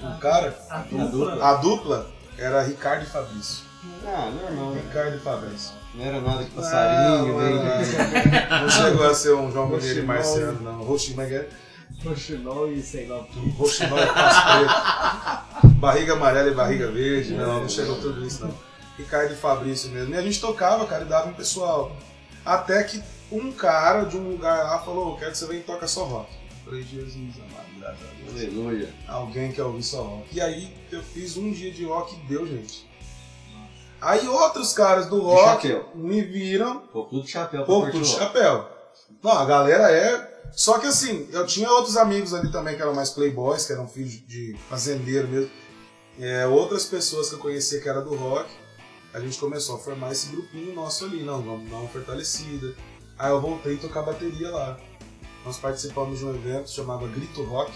O 0.00 0.18
cara, 0.20 0.56
A 0.70 0.78
dupla. 0.78 1.06
dupla. 1.08 1.44
a 1.44 1.54
dupla 1.54 2.10
era 2.38 2.62
Ricardo 2.62 3.02
e 3.02 3.06
Fabrício. 3.06 3.64
Ah, 4.06 4.30
normal. 4.30 4.70
né? 4.72 4.82
Ricardo 4.86 5.16
e 5.16 5.20
Fabrício. 5.20 5.72
Não 5.94 6.04
era 6.04 6.20
nada 6.20 6.44
de 6.44 6.50
passarinho, 6.50 7.26
Não, 7.28 7.38
nem 7.38 7.54
não. 7.54 8.60
Não 8.62 8.70
chegou 8.70 9.06
a 9.08 9.14
ser 9.14 9.34
um 9.34 9.50
João 9.50 9.68
Mineiro 9.68 10.00
e. 10.00 10.02
Marciano, 10.02 10.60
não. 10.60 10.84
Roxinol, 10.84 11.26
Roxinol 12.04 12.72
e 12.72 12.82
sei 12.82 13.06
lá 13.08 13.18
o 13.20 13.24
que. 13.24 13.50
Roxinol 13.50 13.98
e 13.98 14.06
preto. 14.06 15.68
Barriga 15.80 16.12
amarela 16.12 16.48
e 16.50 16.54
barriga 16.54 16.90
verde. 16.90 17.32
Não, 17.34 17.60
não 17.60 17.68
chegou 17.68 17.96
tudo 18.00 18.24
isso, 18.24 18.44
não. 18.46 18.54
Ricardo 18.96 19.32
e 19.32 19.36
Fabrício 19.36 19.90
mesmo. 19.90 20.14
E 20.14 20.18
a 20.18 20.22
gente 20.22 20.40
tocava, 20.40 20.86
cara, 20.86 21.02
e 21.04 21.06
dava 21.08 21.28
um 21.28 21.34
pessoal. 21.34 21.96
Até 22.44 22.82
que 22.84 23.02
um 23.32 23.50
cara 23.52 24.04
de 24.04 24.16
um 24.16 24.30
lugar 24.30 24.64
lá 24.64 24.78
falou: 24.80 25.12
"Eu 25.12 25.16
quero 25.16 25.32
que 25.32 25.38
você 25.38 25.46
venha 25.46 25.60
e 25.60 25.64
toca 25.64 25.86
só 25.88 26.04
rock. 26.04 26.30
Falei, 26.68 26.82
Jesus 26.82 27.34
amado, 27.38 27.66
graças 27.78 28.02
a 28.02 28.12
Deus. 28.12 28.30
Aleluia. 28.30 28.94
Alguém 29.08 29.52
quer 29.52 29.62
ouvir 29.62 29.82
só 29.82 30.02
rock. 30.02 30.36
E 30.36 30.40
aí 30.40 30.76
eu 30.92 31.02
fiz 31.02 31.38
um 31.38 31.50
dia 31.50 31.72
de 31.72 31.84
rock 31.86 32.14
e 32.14 32.28
deu, 32.28 32.46
gente. 32.46 32.86
Aí 33.98 34.28
outros 34.28 34.74
caras 34.74 35.06
do 35.06 35.20
rock 35.22 35.80
me 35.94 36.20
viram, 36.20 36.80
Pô, 36.92 37.08
de 37.10 37.26
chapéu 37.26 37.64
pô, 37.64 37.80
rock. 37.80 38.04
chapéu. 38.04 38.68
Não, 39.22 39.32
a 39.32 39.46
galera 39.46 39.90
é. 39.90 40.50
Só 40.52 40.78
que 40.78 40.86
assim, 40.86 41.26
eu 41.32 41.46
tinha 41.46 41.70
outros 41.70 41.96
amigos 41.96 42.34
ali 42.34 42.52
também 42.52 42.76
que 42.76 42.82
eram 42.82 42.94
mais 42.94 43.10
playboys, 43.10 43.66
que 43.66 43.72
eram 43.72 43.88
filhos 43.88 44.12
de 44.26 44.54
fazendeiro 44.68 45.26
mesmo. 45.26 45.50
É, 46.20 46.46
outras 46.46 46.84
pessoas 46.84 47.30
que 47.30 47.36
eu 47.36 47.38
conhecia 47.38 47.80
que 47.80 47.88
era 47.88 48.02
do 48.02 48.14
rock. 48.14 48.50
A 49.14 49.20
gente 49.20 49.38
começou 49.38 49.76
a 49.76 49.78
formar 49.78 50.12
esse 50.12 50.28
grupinho 50.28 50.74
nosso 50.74 51.06
ali, 51.06 51.22
não, 51.22 51.40
vamos 51.42 51.70
dar 51.70 51.76
uma 51.76 51.88
fortalecida. 51.88 52.74
Aí 53.18 53.30
eu 53.30 53.40
voltei 53.40 53.76
a 53.76 53.78
tocar 53.78 54.02
bateria 54.02 54.50
lá. 54.50 54.78
Nós 55.44 55.58
participamos 55.58 56.18
de 56.18 56.24
um 56.26 56.34
evento 56.34 56.70
chamado 56.70 57.06
Grito 57.08 57.42
Rock. 57.44 57.72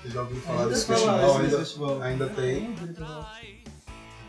Vocês 0.00 0.14
já 0.14 0.20
ouviram 0.20 0.40
falar 0.42 0.58
Ainda 0.62 0.70
desse 0.70 0.86
festival? 0.86 1.18
esse 1.28 1.40
Ainda, 1.44 1.58
festival. 1.58 2.02
ainda 2.02 2.28
tem. 2.28 2.74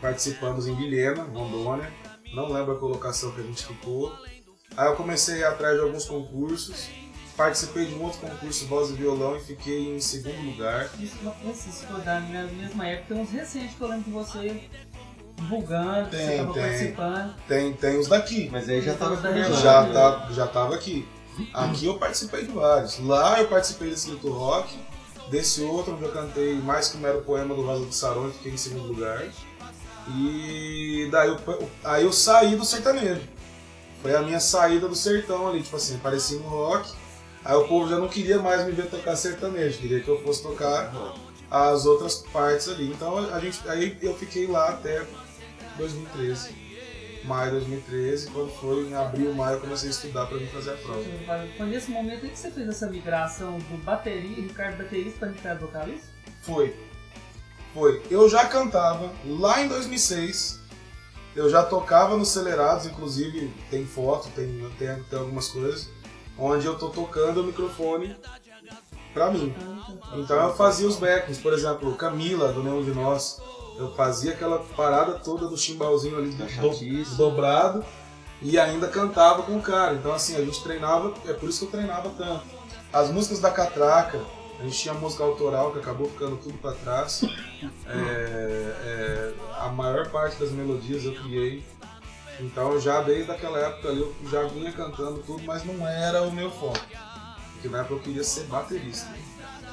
Participamos 0.00 0.66
em 0.66 0.74
Vilhena, 0.74 1.22
Rondônia. 1.24 1.92
Não 2.34 2.52
lembro 2.52 2.72
a 2.74 2.78
colocação 2.78 3.30
que 3.32 3.40
a 3.40 3.44
gente 3.44 3.64
ficou. 3.66 4.12
Aí 4.76 4.86
eu 4.88 4.96
comecei 4.96 5.36
a 5.36 5.38
ir 5.38 5.44
atrás 5.44 5.76
de 5.76 5.82
alguns 5.82 6.04
concursos. 6.04 6.88
Participei 7.36 7.86
de 7.86 7.94
um 7.94 8.02
outro 8.04 8.20
concurso 8.20 8.66
voz 8.66 8.90
e 8.90 8.92
violão 8.92 9.36
e 9.36 9.40
fiquei 9.40 9.96
em 9.96 10.00
segundo 10.00 10.40
lugar. 10.42 10.88
Isso, 11.00 11.16
se 11.54 11.86
for 11.86 12.00
da 12.00 12.20
minha- 12.20 12.44
mesma 12.44 12.86
época, 12.86 13.14
tem 13.14 13.22
uns 13.24 13.30
recentes 13.30 13.74
que 13.76 13.80
eu 13.80 13.88
lembro 13.88 14.04
de 14.04 14.10
você 14.10 14.68
divulgando, 15.36 16.10
que 16.10 16.16
você 16.16 16.26
Tem, 16.26 16.36
tem. 16.52 16.62
participando. 16.62 17.34
Tem, 17.48 17.72
tem 17.72 17.98
os 17.98 18.06
daqui. 18.06 18.48
Mas 18.52 18.68
aí 18.68 18.80
já 18.82 18.94
tava 18.94 19.16
Já 19.60 19.92
tá, 19.92 20.28
já 20.32 20.46
tava 20.46 20.74
aqui. 20.76 21.08
Aqui 21.52 21.86
eu 21.86 21.98
participei 21.98 22.44
de 22.44 22.52
vários. 22.52 22.98
Lá 23.00 23.40
eu 23.40 23.48
participei 23.48 23.90
desse 23.90 24.08
Grito 24.10 24.30
Rock. 24.30 24.76
Desse 25.30 25.62
outro, 25.62 25.94
onde 25.94 26.04
eu 26.04 26.12
cantei 26.12 26.54
mais 26.56 26.88
que 26.88 26.98
um 26.98 27.00
mero 27.00 27.22
poema 27.22 27.54
do 27.54 27.62
Rosa 27.62 27.86
do 27.86 27.92
Sarão 27.92 28.28
e 28.28 28.32
fiquei 28.32 28.52
em 28.52 28.56
segundo 28.58 28.88
lugar. 28.88 29.26
E 30.14 31.08
daí 31.10 31.28
eu, 31.28 31.70
aí 31.82 32.04
eu 32.04 32.12
saí 32.12 32.56
do 32.56 32.64
sertanejo. 32.64 33.22
Foi 34.02 34.14
a 34.14 34.20
minha 34.20 34.38
saída 34.38 34.86
do 34.86 34.94
sertão 34.94 35.48
ali, 35.48 35.62
tipo 35.62 35.76
assim, 35.76 35.96
apareci 35.96 36.34
no 36.34 36.48
rock. 36.48 36.92
Aí 37.42 37.56
o 37.56 37.66
povo 37.66 37.88
já 37.88 37.98
não 37.98 38.08
queria 38.08 38.38
mais 38.38 38.64
me 38.66 38.72
ver 38.72 38.90
tocar 38.90 39.16
sertanejo, 39.16 39.78
queria 39.78 40.00
que 40.00 40.08
eu 40.08 40.22
fosse 40.22 40.42
tocar 40.42 40.92
as 41.50 41.86
outras 41.86 42.16
partes 42.32 42.68
ali. 42.68 42.90
Então 42.90 43.16
a 43.16 43.40
gente, 43.40 43.66
aí 43.68 43.96
eu 44.02 44.14
fiquei 44.14 44.46
lá 44.46 44.70
até 44.70 45.06
2013. 45.78 46.63
Maio 47.24 47.52
de 47.52 47.56
2013, 47.58 48.30
quando 48.30 48.50
foi 48.50 48.88
em 48.88 48.94
abril, 48.94 49.34
maio, 49.34 49.56
eu 49.56 49.60
comecei 49.60 49.88
a 49.88 49.92
estudar 49.92 50.26
pra 50.26 50.36
vir 50.36 50.48
fazer 50.48 50.72
a 50.72 50.76
prova. 50.76 51.02
Foi 51.56 51.66
nesse 51.66 51.90
momento 51.90 52.20
que 52.20 52.38
você 52.38 52.50
fez 52.50 52.68
essa 52.68 52.86
migração 52.88 53.58
do 53.58 53.82
bateria, 53.82 54.36
Ricardo 54.36 54.76
baterista 54.76 55.20
para 55.20 55.28
Ricardo 55.28 55.60
vocalista? 55.60 56.06
Foi. 56.42 56.76
Foi. 57.72 58.02
Eu 58.10 58.28
já 58.28 58.44
cantava 58.46 59.12
lá 59.26 59.62
em 59.62 59.68
2006. 59.68 60.60
Eu 61.34 61.50
já 61.50 61.64
tocava 61.64 62.16
nos 62.16 62.30
Acelerados, 62.30 62.86
inclusive 62.86 63.52
tem 63.68 63.84
foto, 63.84 64.28
tem, 64.36 64.70
tem, 64.78 65.02
tem 65.02 65.18
algumas 65.18 65.48
coisas, 65.48 65.90
onde 66.38 66.64
eu 66.64 66.78
tô 66.78 66.90
tocando 66.90 67.40
o 67.40 67.44
microfone 67.44 68.16
pra 69.12 69.30
mim. 69.32 69.52
Então 70.14 70.36
eu 70.48 70.54
fazia 70.54 70.86
os 70.86 70.96
backings, 70.96 71.40
por 71.40 71.52
exemplo, 71.52 71.96
Camila, 71.96 72.52
do 72.52 72.62
Nenhum 72.62 72.84
de 72.84 72.92
Nós. 72.92 73.40
Eu 73.76 73.92
fazia 73.94 74.32
aquela 74.32 74.58
parada 74.76 75.14
toda 75.14 75.48
do 75.48 75.56
chimbalzinho 75.56 76.16
ali 76.16 76.30
do, 76.30 76.48
chatice. 76.48 77.16
dobrado 77.16 77.84
e 78.40 78.58
ainda 78.58 78.86
cantava 78.88 79.42
com 79.42 79.56
o 79.56 79.62
cara. 79.62 79.94
Então 79.94 80.12
assim, 80.12 80.36
a 80.36 80.44
gente 80.44 80.62
treinava, 80.62 81.12
é 81.26 81.32
por 81.32 81.48
isso 81.48 81.60
que 81.60 81.64
eu 81.66 81.70
treinava 81.70 82.10
tanto. 82.10 82.44
As 82.92 83.10
músicas 83.10 83.40
da 83.40 83.50
Catraca, 83.50 84.20
a 84.60 84.62
gente 84.62 84.78
tinha 84.78 84.94
música 84.94 85.24
autoral 85.24 85.72
que 85.72 85.80
acabou 85.80 86.08
ficando 86.08 86.36
tudo 86.36 86.56
pra 86.58 86.72
trás. 86.72 87.22
É, 87.86 87.96
é, 87.96 89.34
a 89.58 89.68
maior 89.68 90.10
parte 90.10 90.36
das 90.36 90.50
melodias 90.50 91.04
eu 91.04 91.14
criei. 91.14 91.64
Então 92.40 92.78
já 92.78 93.00
desde 93.00 93.30
aquela 93.30 93.58
época 93.58 93.88
ali 93.88 94.00
eu 94.00 94.14
já 94.30 94.42
vinha 94.44 94.70
cantando 94.72 95.20
tudo, 95.20 95.42
mas 95.44 95.64
não 95.64 95.86
era 95.86 96.22
o 96.22 96.32
meu 96.32 96.50
foco. 96.50 96.78
Porque 97.52 97.68
na 97.68 97.78
época 97.78 97.94
eu 97.94 98.00
queria 98.00 98.24
ser 98.24 98.44
baterista. 98.44 99.08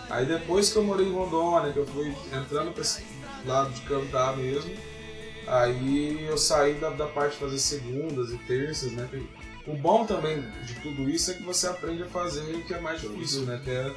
Aí 0.10 0.25
depois 0.25 0.72
que 0.72 0.77
eu 0.77 0.84
morei 0.84 1.08
em 1.08 1.13
Rondônia, 1.13 1.74
que 1.74 1.79
eu 1.79 1.88
fui 1.88 2.15
entrando 2.31 2.72
pra 2.72 2.81
esse 2.81 3.01
lado 3.48 3.71
de 3.74 3.81
cantar 3.81 4.36
mesmo, 4.38 4.71
aí 5.48 6.25
eu 6.25 6.38
saí 6.38 6.74
da, 6.75 6.89
da 6.89 7.07
parte 7.07 7.33
de 7.33 7.39
fazer 7.39 7.60
segundas 7.60 8.31
e 8.31 8.38
terças, 8.39 8.91
né? 8.91 9.10
O 9.67 9.74
bom 9.75 10.05
também 10.05 10.41
de 10.65 10.74
tudo 10.81 11.10
isso 11.10 11.31
é 11.31 11.33
que 11.36 11.43
você 11.43 11.67
aprende 11.67 12.03
a 12.03 12.07
fazer 12.07 12.41
o 12.55 12.63
que 12.63 12.74
é 12.74 12.79
mais 12.79 13.00
difícil, 13.01 13.41
né? 13.43 13.62
Que 13.63 13.69
é 13.69 13.93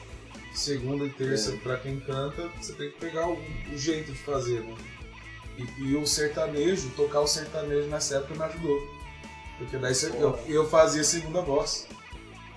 segunda 0.55 1.05
e 1.05 1.11
terça, 1.11 1.53
É. 1.53 1.57
pra 1.57 1.77
quem 1.79 1.99
canta, 2.01 2.49
você 2.61 2.73
tem 2.75 2.91
que 2.91 2.99
pegar 2.99 3.29
o, 3.29 3.39
o 3.73 3.79
jeito 3.79 4.13
de 4.13 4.19
fazer, 4.19 4.61
né? 4.61 4.75
E, 5.57 5.83
e 5.83 5.97
o 5.97 6.07
sertanejo, 6.07 6.91
tocar 6.97 7.21
o 7.21 7.27
sertanejo 7.27 7.89
nessa 7.89 8.17
época 8.17 8.35
me 8.35 8.43
ajudou. 8.43 8.79
Porque 9.59 9.77
daí 9.79 9.95
você- 9.95 10.09
eu, 10.11 10.39
eu 10.49 10.69
fazia 10.69 11.05
segunda 11.05 11.41
voz. 11.41 11.87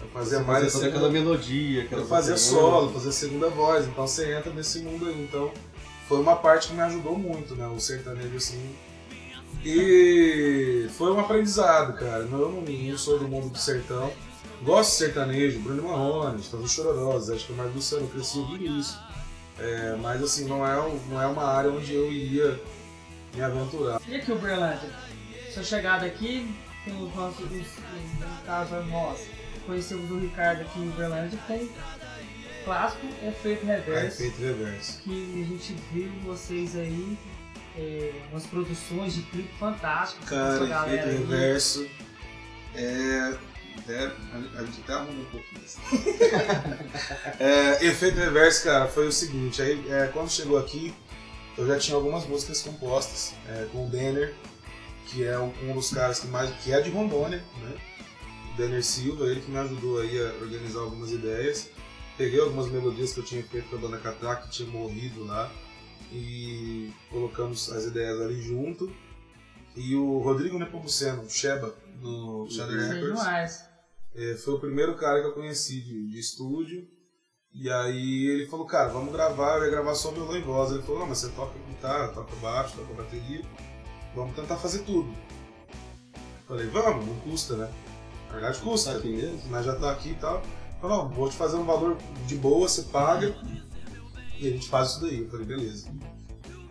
Eu 0.01 0.07
fazia 0.09 0.39
Você 0.39 0.43
mais 0.43 0.63
fazia 0.63 0.71
toda 0.71 0.83
segunda 0.85 1.07
aquela 1.07 1.11
melodia, 1.11 1.83
aquela 1.83 2.01
eu 2.01 2.07
fazia 2.07 2.37
solo, 2.37 2.91
fazia 2.93 3.11
segunda 3.11 3.49
voz, 3.49 3.87
então 3.87 4.05
você 4.07 4.33
entra 4.35 4.51
nesse 4.53 4.79
mundo 4.79 5.07
aí. 5.07 5.23
Então 5.23 5.51
foi 6.07 6.19
uma 6.19 6.35
parte 6.35 6.69
que 6.69 6.73
me 6.73 6.81
ajudou 6.81 7.17
muito, 7.17 7.55
né? 7.55 7.67
O 7.67 7.79
sertanejo 7.79 8.37
assim. 8.37 8.75
E 9.63 10.87
foi 10.97 11.11
um 11.11 11.19
aprendizado, 11.19 11.93
cara. 11.97 12.23
Eu 12.23 12.29
não, 12.29 12.61
não 12.61 12.97
sou 12.97 13.19
do 13.19 13.27
mundo 13.27 13.49
do 13.49 13.57
sertão. 13.57 14.11
Gosto 14.61 14.91
de 14.91 14.97
sertanejo, 14.97 15.59
Bruno 15.59 15.83
Marrone, 15.83 16.41
Fazendo 16.41 16.67
Chororosa, 16.67 17.35
acho 17.35 17.45
que 17.45 17.53
é 17.53 17.55
mais 17.55 17.75
Luciano, 17.75 18.05
eu 18.05 18.09
cresci 18.09 18.39
ouvindo 18.39 18.79
isso. 18.79 18.99
É, 19.59 19.95
mas 20.01 20.23
assim, 20.23 20.45
não 20.45 20.65
é, 20.65 20.75
não 21.09 21.21
é 21.21 21.27
uma 21.27 21.43
área 21.43 21.71
onde 21.71 21.93
eu 21.93 22.11
iria 22.11 22.59
me 23.35 23.41
aventurar. 23.41 24.01
E 24.07 24.15
aqui, 24.15 24.31
Uberlândia? 24.31 24.89
Sua 25.51 25.63
chegada 25.63 26.05
aqui, 26.05 26.55
tem 26.83 26.93
os, 26.95 27.09
os, 27.09 27.49
no 27.49 28.45
caso, 28.45 28.75
conhecemos 29.65 30.09
o 30.09 30.19
Ricardo 30.19 30.61
aqui 30.61 30.79
em 30.79 30.89
Uberlândia 30.89 31.37
o 31.37 31.47
clássico 32.67 33.07
Efeito 33.25 33.65
É 33.69 33.75
Reverso, 33.77 34.21
efeito 34.23 34.41
reverso. 34.41 35.01
que 35.01 35.41
a 35.41 35.45
gente 35.45 35.75
viu 35.93 36.11
vocês 36.25 36.75
aí, 36.75 37.17
é, 37.77 38.11
umas 38.31 38.45
produções 38.45 39.13
de 39.15 39.21
clipe 39.23 39.49
essa 39.57 40.67
Cara, 40.67 40.87
efeito 40.87 41.07
aí. 41.07 41.17
reverso. 41.17 41.87
É. 42.75 43.37
é, 43.87 44.11
a 44.57 44.63
gente 44.63 44.81
até 44.83 44.93
arruma 44.93 45.21
um 45.21 45.25
pouquinho 45.25 45.61
assim. 45.63 45.79
É, 47.39 47.85
efeito 47.85 48.17
reverso, 48.17 48.63
cara, 48.65 48.87
foi 48.87 49.07
o 49.07 49.11
seguinte, 49.11 49.61
aí 49.61 49.81
é, 49.89 50.07
quando 50.07 50.29
chegou 50.29 50.57
aqui, 50.57 50.93
eu 51.57 51.65
já 51.65 51.77
tinha 51.79 51.95
algumas 51.95 52.25
músicas 52.27 52.61
compostas 52.61 53.33
é, 53.47 53.65
com 53.71 53.85
o 53.85 53.89
Denner, 53.89 54.33
que 55.07 55.23
é 55.23 55.39
um, 55.39 55.53
um 55.63 55.73
dos 55.73 55.89
caras 55.91 56.19
que 56.19 56.27
mais. 56.27 56.51
que 56.63 56.73
é 56.73 56.81
de 56.81 56.89
Rondônia, 56.89 57.41
né? 57.61 57.77
O 58.53 58.57
Denner 58.57 58.83
Silva, 58.83 59.25
ele 59.25 59.39
que 59.39 59.49
me 59.49 59.57
ajudou 59.57 60.01
aí 60.01 60.19
a 60.19 60.33
organizar 60.43 60.81
algumas 60.81 61.11
ideias. 61.11 61.69
Peguei 62.17 62.39
algumas 62.39 62.67
melodias 62.71 63.13
que 63.13 63.19
eu 63.19 63.23
tinha 63.25 63.43
feito 63.43 63.69
com 63.69 63.75
a 63.75 63.79
banda 63.79 63.97
Catraca, 63.99 64.43
que 64.43 64.49
tinha 64.51 64.69
morrido 64.69 65.23
lá, 65.25 65.51
e 66.11 66.91
colocamos 67.11 67.71
as 67.71 67.85
ideias 67.85 68.19
ali 68.19 68.41
junto. 68.41 68.91
E 69.75 69.95
o 69.95 70.17
Rodrigo 70.19 70.57
Nepomuceno, 70.57 71.21
o 71.21 71.29
Sheba, 71.29 71.75
do 72.01 72.47
Shadow 72.49 72.75
Records, 72.75 73.21
é, 74.15 74.35
foi 74.35 74.55
o 74.55 74.59
primeiro 74.59 74.95
cara 74.95 75.21
que 75.21 75.27
eu 75.27 75.33
conheci 75.33 75.79
de, 75.81 76.07
de 76.09 76.19
estúdio. 76.19 76.87
E 77.53 77.69
aí 77.69 78.25
ele 78.27 78.47
falou, 78.47 78.65
cara, 78.65 78.89
vamos 78.89 79.11
gravar, 79.13 79.57
eu 79.57 79.65
ia 79.65 79.69
gravar 79.69 79.93
só 79.93 80.11
violão 80.11 80.35
e 80.35 80.41
voz. 80.41 80.71
Ele 80.71 80.81
falou, 80.81 80.99
não, 80.99 81.07
mas 81.07 81.19
você 81.19 81.29
toca 81.29 81.53
guitarra, 81.67 82.07
toca 82.09 82.35
baixo, 82.37 82.75
toca 82.77 82.93
bateria, 82.93 83.45
vamos 84.15 84.35
tentar 84.35 84.57
fazer 84.57 84.79
tudo. 84.79 85.11
Falei, 86.47 86.65
vamos, 86.67 87.05
não 87.05 87.15
custa, 87.19 87.55
né? 87.55 87.71
Na 88.27 88.33
verdade 88.33 88.57
Tá 88.57 88.63
custa, 88.63 88.97
aqui 88.97 89.09
mesmo? 89.09 89.41
mas 89.49 89.65
já 89.65 89.75
tá 89.75 89.91
aqui 89.91 90.09
e 90.09 90.15
tal. 90.15 90.41
Falou, 90.81 91.05
não, 91.05 91.09
vou 91.09 91.29
te 91.29 91.35
fazer 91.35 91.57
um 91.57 91.65
valor 91.65 91.97
de 92.25 92.35
boa, 92.35 92.67
você 92.67 92.83
paga 92.83 93.35
e 94.39 94.47
a 94.47 94.51
gente 94.51 94.69
faz 94.69 94.91
isso 94.91 95.01
daí. 95.01 95.21
Eu 95.21 95.29
falei, 95.29 95.45
beleza. 95.45 95.89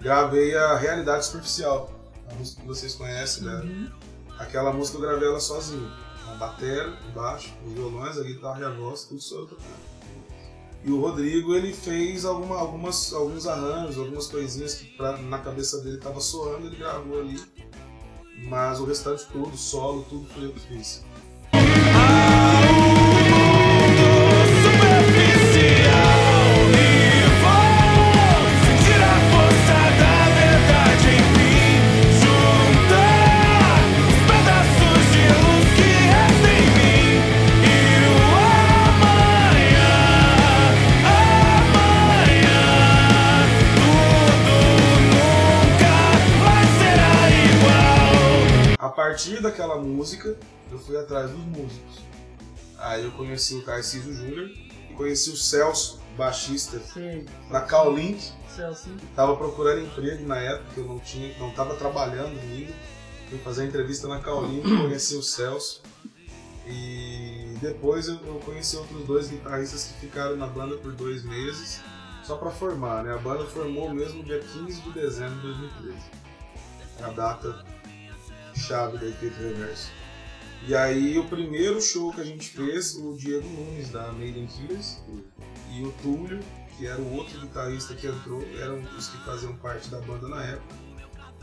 Gravei 0.01 0.57
a 0.57 0.77
Realidade 0.77 1.27
Superficial, 1.27 1.91
a 2.31 2.35
música 2.35 2.61
que 2.61 2.67
vocês 2.69 2.95
conhecem, 2.95 3.45
né? 3.45 3.55
Uhum. 3.57 3.91
Aquela 4.39 4.73
música 4.73 4.99
eu 4.99 5.03
gravei 5.03 5.29
ela 5.29 5.41
sozinho. 5.41 5.91
A 6.29 6.35
bateria, 6.35 6.97
o 7.09 7.13
baixo, 7.13 7.53
os 7.67 7.73
violões, 7.73 8.19
a 8.19 8.23
guitarra 8.23 8.61
e 8.61 8.65
a 8.65 8.71
voz, 8.71 9.05
tudo 9.05 9.21
só 9.21 9.37
eu 9.37 9.47
tocando. 9.47 9.97
E 10.85 10.91
o 10.91 11.01
Rodrigo, 11.01 11.55
ele 11.55 11.73
fez 11.73 12.25
alguma, 12.25 12.57
algumas, 12.57 13.13
alguns 13.13 13.47
arranjos, 13.47 13.99
algumas 13.99 14.29
coisinhas 14.29 14.75
que 14.75 14.97
pra, 14.97 15.17
na 15.17 15.39
cabeça 15.39 15.81
dele 15.83 15.99
tava 15.99 16.21
soando, 16.21 16.69
ele 16.69 16.77
gravou 16.77 17.19
ali. 17.19 17.43
Mas 18.49 18.79
o 18.79 18.85
restante 18.85 19.27
todo, 19.33 19.57
solo, 19.57 20.05
tudo 20.09 20.29
foi 20.29 20.45
eu 20.45 20.53
que 20.53 20.61
fiz. 20.61 21.05
Atrás 51.07 51.31
dos 51.31 51.41
músicos. 51.41 52.05
Aí 52.79 53.05
eu 53.05 53.13
conheci 53.13 53.55
o 53.55 53.63
Tarcísio 53.63 54.13
Júnior 54.13 54.51
e 54.91 54.95
conheci 54.95 55.31
o 55.31 55.37
Celso, 55.37 56.01
baixista, 56.17 56.79
Sei. 56.81 57.25
na 57.49 57.61
Callink. 57.61 58.33
Celso. 58.49 58.91
Tava 59.15 59.37
procurando 59.37 59.83
emprego 59.83 60.27
na 60.27 60.37
época, 60.37 60.81
eu 60.81 60.85
não 60.85 60.99
tinha, 60.99 61.37
não 61.39 61.51
tava 61.53 61.77
trabalhando 61.77 62.39
ainda. 62.41 62.73
Fui 63.31 63.39
fazer 63.39 63.67
entrevista 63.67 64.07
na 64.09 64.21
Callink, 64.21 64.63
conheci 64.77 65.17
o 65.17 65.23
Celso. 65.23 65.83
E 66.67 67.57
depois 67.61 68.09
eu, 68.09 68.19
conheci 68.45 68.77
outros 68.77 69.07
dois 69.07 69.29
guitarristas 69.29 69.85
que 69.85 70.07
ficaram 70.07 70.37
na 70.37 70.49
banda 70.49 70.77
por 70.77 70.93
dois 70.93 71.25
meses, 71.25 71.81
só 72.25 72.37
pra 72.37 72.51
formar, 72.51 73.05
né? 73.05 73.15
A 73.15 73.19
banda 73.19 73.47
formou 73.47 73.89
mesmo 73.95 74.25
dia 74.25 74.41
15 74.41 74.81
de 74.81 74.91
dezembro 74.91 75.37
de 75.37 75.47
2013. 75.47 75.97
A 77.05 77.11
data 77.11 77.65
chave 78.55 78.99
da 78.99 79.07
Efeito 79.07 79.37
Reverso. 79.37 79.91
E 80.67 80.75
aí 80.75 81.17
o 81.17 81.25
primeiro 81.29 81.81
show 81.81 82.13
que 82.13 82.21
a 82.21 82.25
gente 82.25 82.49
fez, 82.49 82.97
o 82.97 83.15
Diego 83.17 83.49
Nunes, 83.49 83.91
da 83.91 84.11
Maiden 84.13 84.49
Killers, 84.49 84.99
e 85.71 85.85
o 85.85 85.93
Túlio, 86.03 86.41
que 86.77 86.87
era 86.87 87.01
o 87.01 87.15
outro 87.15 87.41
guitarrista 87.41 87.95
que 87.95 88.09
entrou, 88.09 88.43
eram 88.59 88.83
os 88.99 89.09
que 89.09 89.17
faziam 89.25 89.55
parte 89.59 89.89
da 89.89 90.01
banda 90.01 90.27
na 90.27 90.43
época. 90.43 90.75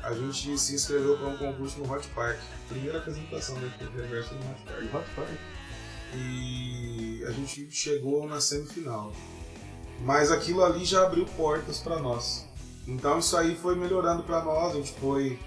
A 0.03 0.13
gente 0.13 0.57
se 0.57 0.75
inscreveu 0.75 1.17
para 1.17 1.29
um 1.29 1.37
concurso 1.37 1.79
no 1.79 1.89
Hot 1.89 2.05
Park. 2.09 2.37
Primeira 2.67 2.97
apresentação 2.97 3.55
da 3.55 3.67
Efeito 3.67 3.95
Reverso 3.95 4.33
no 4.33 4.51
Hot 4.51 4.61
Park. 4.65 4.93
Hot 4.93 5.15
Park. 5.15 5.39
E 6.15 7.23
a 7.25 7.31
gente 7.31 7.71
chegou 7.71 8.27
na 8.27 8.41
semifinal. 8.41 9.13
Mas 10.01 10.31
aquilo 10.31 10.61
ali 10.65 10.83
já 10.83 11.05
abriu 11.05 11.25
portas 11.37 11.79
para 11.79 11.97
nós. 11.99 12.45
Então 12.85 13.19
isso 13.19 13.37
aí 13.37 13.55
foi 13.55 13.75
melhorando 13.75 14.23
para 14.23 14.43
nós, 14.43 14.73
a 14.73 14.75
gente 14.75 14.91
foi 14.99 15.39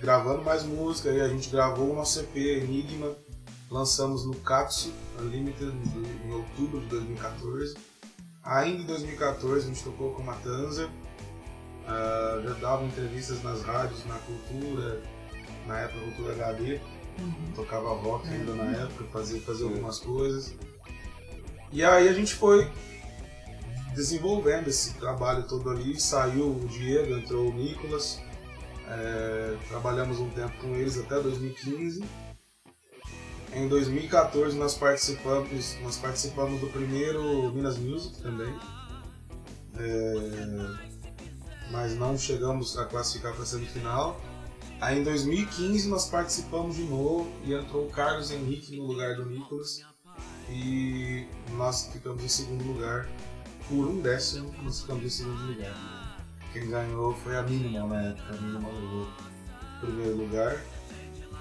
gravando 0.00 0.42
mais 0.42 0.62
música, 0.62 1.10
aí 1.10 1.20
a 1.20 1.28
gente 1.28 1.48
gravou 1.50 1.90
o 1.90 1.94
nosso 1.94 2.20
EP 2.20 2.36
Enigma, 2.36 3.14
lançamos 3.70 4.24
no 4.24 4.34
Katsu 4.34 4.92
Unlimited 5.20 5.72
em 6.24 6.32
outubro 6.32 6.80
de 6.80 6.86
2014. 6.86 7.76
Ainda 8.42 8.82
em 8.82 8.86
2014 8.86 9.64
a 9.64 9.68
gente 9.68 9.82
tocou 9.82 10.12
com 10.12 10.22
Matanza, 10.22 10.88
ah, 11.86 12.40
já 12.44 12.54
dava 12.54 12.84
entrevistas 12.84 13.42
nas 13.42 13.62
rádios, 13.62 14.04
na 14.06 14.18
Cultura, 14.18 15.02
na 15.66 15.80
época 15.80 16.00
Cultura 16.04 16.32
HD, 16.32 16.80
tocava 17.54 17.94
rock 17.94 18.28
ainda 18.28 18.54
na 18.54 18.64
época, 18.64 19.04
fazia, 19.12 19.40
fazia 19.40 19.66
algumas 19.66 19.98
coisas. 19.98 20.54
E 21.72 21.82
aí 21.82 22.08
a 22.08 22.12
gente 22.12 22.34
foi 22.34 22.70
desenvolvendo 23.94 24.68
esse 24.68 24.94
trabalho 24.94 25.42
todo 25.44 25.70
ali, 25.70 25.98
saiu 25.98 26.50
o 26.50 26.68
Diego, 26.68 27.16
entrou 27.16 27.48
o 27.48 27.52
Nicolas, 27.52 28.20
é, 28.88 29.56
trabalhamos 29.68 30.20
um 30.20 30.30
tempo 30.30 30.56
com 30.60 30.74
eles 30.74 30.98
até 30.98 31.20
2015. 31.20 32.04
Em 33.52 33.68
2014 33.68 34.56
nós 34.56 34.74
participamos, 34.74 35.76
nós 35.82 35.96
participamos 35.96 36.60
do 36.60 36.68
primeiro 36.68 37.52
Minas 37.52 37.78
Music 37.78 38.20
também. 38.20 38.54
É, 39.78 40.86
mas 41.70 41.96
não 41.96 42.16
chegamos 42.16 42.76
a 42.78 42.84
classificar 42.84 43.32
para 43.32 43.42
a 43.42 43.46
semifinal. 43.46 44.20
Aí 44.80 44.98
em 44.98 45.02
2015 45.02 45.88
nós 45.88 46.08
participamos 46.08 46.76
de 46.76 46.82
novo 46.82 47.32
e 47.44 47.54
entrou 47.54 47.86
o 47.86 47.90
Carlos 47.90 48.30
Henrique 48.30 48.76
no 48.76 48.84
lugar 48.84 49.16
do 49.16 49.24
Nicolas 49.24 49.80
e 50.50 51.26
nós 51.52 51.86
ficamos 51.92 52.22
em 52.22 52.28
segundo 52.28 52.62
lugar. 52.64 53.08
Por 53.68 53.86
um 53.88 54.00
décimo 54.00 54.54
nós 54.62 54.80
ficamos 54.80 55.04
em 55.04 55.10
segundo 55.10 55.46
lugar. 55.46 56.05
Quem 56.56 56.70
ganhou 56.70 57.12
foi 57.12 57.36
a 57.36 57.42
Minimal 57.42 57.88
na 57.88 58.02
época, 58.02 58.34
a 58.34 58.40
Minimal 58.40 58.72
levou 58.72 59.02
o 59.02 59.80
primeiro 59.80 60.16
lugar. 60.16 60.56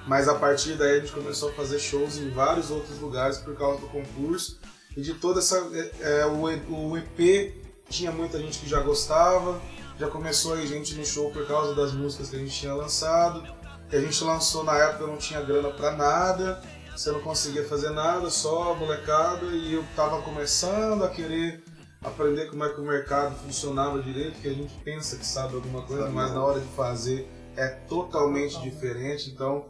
Mas 0.05 0.27
a 0.27 0.35
partir 0.35 0.73
daí 0.73 0.97
a 0.97 0.99
gente 0.99 1.13
começou 1.13 1.51
a 1.51 1.53
fazer 1.53 1.79
shows 1.79 2.17
em 2.17 2.29
vários 2.31 2.69
outros 2.69 2.99
lugares 2.99 3.37
por 3.37 3.55
causa 3.55 3.79
do 3.79 3.87
concurso 3.87 4.59
e 4.95 5.01
de 5.01 5.13
toda 5.13 5.39
essa. 5.39 5.57
é, 6.01 6.19
é, 6.19 6.25
o, 6.25 6.97
EP 6.97 7.55
tinha 7.89 8.11
muita 8.11 8.37
gente 8.39 8.59
que 8.59 8.67
já 8.67 8.81
gostava, 8.81 9.61
já 9.97 10.09
começou 10.09 10.55
aí 10.55 10.67
gente 10.67 10.95
no 10.95 11.05
show 11.05 11.31
por 11.31 11.47
causa 11.47 11.73
das 11.73 11.93
músicas 11.93 12.29
que 12.29 12.35
a 12.35 12.39
gente 12.39 12.53
tinha 12.53 12.73
lançado. 12.73 13.41
Que 13.89 13.95
a 13.95 14.01
gente 14.01 14.21
lançou 14.21 14.65
na 14.65 14.77
época 14.77 15.07
não 15.07 15.15
tinha 15.15 15.39
grana 15.41 15.69
pra 15.69 15.91
nada, 15.91 16.61
você 16.91 17.09
não 17.09 17.21
conseguia 17.21 17.63
fazer 17.63 17.91
nada, 17.91 18.29
só 18.29 18.75
molecada, 18.75 19.45
e 19.45 19.75
eu 19.75 19.85
tava 19.95 20.21
começando 20.23 21.05
a 21.05 21.07
querer 21.07 21.63
aprender 22.05 22.49
como 22.49 22.63
é 22.63 22.69
que 22.73 22.79
o 22.79 22.85
mercado 22.85 23.35
funcionava 23.39 24.01
direito, 24.01 24.39
que 24.41 24.47
a 24.47 24.53
gente 24.53 24.73
pensa 24.83 25.17
que 25.17 25.25
sabe 25.25 25.55
alguma 25.55 25.81
coisa, 25.83 26.03
Sabe 26.03 26.15
mas 26.15 26.31
na 26.33 26.43
hora 26.43 26.59
de 26.59 26.67
fazer 26.75 27.27
é 27.55 27.67
totalmente 27.67 28.59
diferente. 28.61 29.29
Então, 29.29 29.65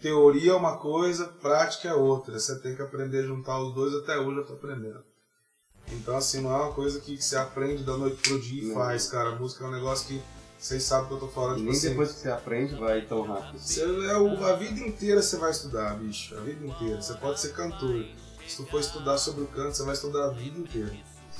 teoria 0.00 0.52
é 0.52 0.54
uma 0.54 0.76
coisa, 0.78 1.26
prática 1.26 1.88
é 1.88 1.94
outra. 1.94 2.38
Você 2.38 2.58
tem 2.60 2.74
que 2.74 2.82
aprender 2.82 3.20
a 3.20 3.26
juntar 3.26 3.60
os 3.60 3.74
dois, 3.74 3.94
até 3.94 4.18
hoje 4.18 4.38
eu 4.38 4.46
tô 4.46 4.54
aprendendo. 4.54 5.02
Então, 5.92 6.16
assim, 6.16 6.40
não 6.40 6.52
é 6.52 6.56
uma 6.64 6.72
coisa 6.72 7.00
que 7.00 7.20
você 7.20 7.36
aprende 7.36 7.82
da 7.84 7.96
noite 7.96 8.16
pro 8.22 8.40
dia 8.40 8.70
e 8.70 8.74
faz, 8.74 9.08
cara. 9.08 9.30
A 9.30 9.36
música 9.36 9.64
é 9.64 9.68
um 9.68 9.72
negócio 9.72 10.06
que 10.08 10.22
vocês 10.58 10.82
sabem 10.84 11.08
que 11.08 11.14
eu 11.14 11.18
tô 11.20 11.28
falando. 11.28 11.54
E 11.54 11.58
Tipo 11.58 11.64
nem 11.70 11.78
assim, 11.78 11.88
depois 11.90 12.12
que 12.12 12.18
você 12.20 12.30
aprende 12.30 12.74
vai 12.76 13.02
tão 13.02 13.22
rápido. 13.22 13.56
assim. 13.56 13.74
você 13.74 14.06
é 14.06 14.16
o- 14.16 14.44
a 14.44 14.52
vida 14.54 14.80
inteira 14.80 15.20
você 15.20 15.36
vai 15.36 15.50
estudar, 15.50 15.94
bicho. 15.98 16.36
A 16.36 16.40
vida 16.40 16.64
inteira. 16.64 17.02
Você 17.02 17.14
pode 17.14 17.40
ser 17.40 17.52
cantor. 17.52 18.04
Se 18.46 18.56
tu 18.56 18.66
for 18.66 18.80
estudar 18.80 19.18
sobre 19.18 19.42
o 19.42 19.46
canto, 19.48 19.76
você 19.76 19.84
vai 19.84 19.94
estudar 19.94 20.26
a 20.26 20.30
vida 20.30 20.58
inteira. 20.58 20.92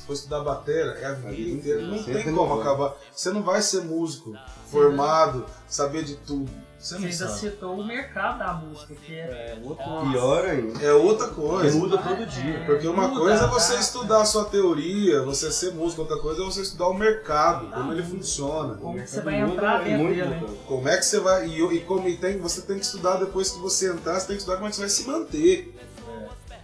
Se 0.03 0.07
for 0.09 0.15
estudar 0.15 0.41
batera, 0.41 0.99
é 0.99 1.07
a 1.07 1.13
vida, 1.13 1.31
vida 1.31 1.51
inteira. 1.51 1.83
Não 1.83 1.97
Sempre 1.99 2.25
tem 2.25 2.35
como 2.35 2.61
acabar. 2.61 2.97
Você 3.15 3.31
não 3.31 3.41
vai 3.45 3.63
ser 3.63 3.83
músico, 3.85 4.35
formado, 4.69 5.47
saber 5.69 6.03
de 6.03 6.17
tudo. 6.17 6.51
Você 6.77 6.97
Você 6.99 7.05
ainda 7.05 7.17
sabe. 7.29 7.39
citou 7.39 7.79
o 7.79 7.87
mercado 7.87 8.41
da 8.41 8.53
música, 8.55 8.97
que 8.97 9.15
é. 9.15 9.57
outro 9.63 9.85
Pior 10.11 10.45
ainda. 10.45 10.83
É 10.85 10.93
outra 10.93 11.29
Que 11.29 11.35
coisa. 11.37 11.79
muda 11.79 11.99
todo 11.99 12.27
dia. 12.27 12.65
Porque 12.67 12.89
uma 12.89 13.07
Muda, 13.07 13.21
coisa 13.21 13.45
é 13.45 13.47
você 13.47 13.75
tá? 13.75 13.81
estudar 13.81 14.21
a 14.23 14.25
sua 14.25 14.47
teoria, 14.47 15.23
você 15.23 15.53
ser 15.53 15.73
músico, 15.73 16.03
outra 16.03 16.19
coisa 16.19 16.43
é 16.43 16.45
você 16.45 16.63
estudar 16.63 16.89
o 16.89 16.95
mercado, 16.95 17.69
como 17.71 17.93
ele 17.93 18.03
funciona. 18.03 18.75
Como 18.75 19.01
que 19.01 19.09
você 19.09 19.21
vai 19.21 19.41
muda, 19.43 19.53
entrar 19.53 19.83
é 19.83 19.85
dentro 19.85 20.05
muito 20.05 20.17
dele, 20.17 20.29
né? 20.35 20.57
Como 20.67 20.89
é 20.89 20.97
que 20.97 21.05
você 21.07 21.21
vai. 21.21 21.47
E, 21.47 21.63
e 21.77 21.81
como 21.83 22.09
e 22.09 22.17
tem, 22.17 22.39
você 22.39 22.63
tem 22.63 22.77
que 22.77 22.85
estudar 22.85 23.19
depois 23.19 23.51
que 23.53 23.61
você 23.61 23.93
entrar, 23.93 24.19
você 24.19 24.27
tem 24.27 24.35
que 24.35 24.43
estudar 24.43 24.57
como 24.57 24.67
é 24.67 24.71
que 24.71 24.75
você 24.75 24.83
vai 24.83 24.91
se 24.91 25.07
manter. 25.07 25.79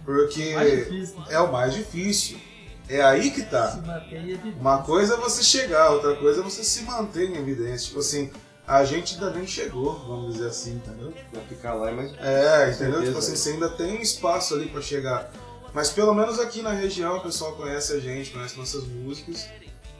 Porque 0.03 0.75
difícil. 0.75 1.17
né? 1.19 1.25
é 1.29 1.39
o 1.39 1.49
mais 1.49 1.73
difícil. 1.73 2.37
É 2.89 3.01
aí 3.03 3.29
que 3.29 3.43
tá. 3.43 3.79
Uma 4.59 4.81
coisa 4.81 5.13
é 5.13 5.17
você 5.17 5.43
chegar, 5.43 5.91
outra 5.91 6.15
coisa 6.15 6.41
é 6.41 6.43
você 6.43 6.63
se 6.63 6.83
manter 6.83 7.29
em 7.29 7.37
evidência. 7.37 7.87
Tipo 7.87 7.99
assim, 7.99 8.31
a 8.67 8.83
gente 8.83 9.13
ainda 9.13 9.29
nem 9.29 9.45
chegou, 9.45 9.93
vamos 10.07 10.33
dizer 10.33 10.47
assim, 10.47 10.73
entendeu? 10.73 11.13
Vai 11.31 11.43
ficar 11.45 11.75
lá, 11.75 11.91
mas 11.91 12.11
É, 12.19 12.71
entendeu? 12.71 13.03
Tipo 13.03 13.19
assim, 13.19 13.35
você 13.35 13.51
ainda 13.51 13.69
tem 13.69 13.99
um 13.99 14.01
espaço 14.01 14.55
ali 14.55 14.67
pra 14.69 14.81
chegar. 14.81 15.31
Mas 15.71 15.91
pelo 15.91 16.15
menos 16.15 16.39
aqui 16.39 16.63
na 16.63 16.71
região 16.71 17.17
o 17.17 17.21
pessoal 17.21 17.53
conhece 17.53 17.93
a 17.93 17.99
gente, 17.99 18.31
conhece 18.31 18.57
nossas 18.57 18.83
músicas. 18.85 19.47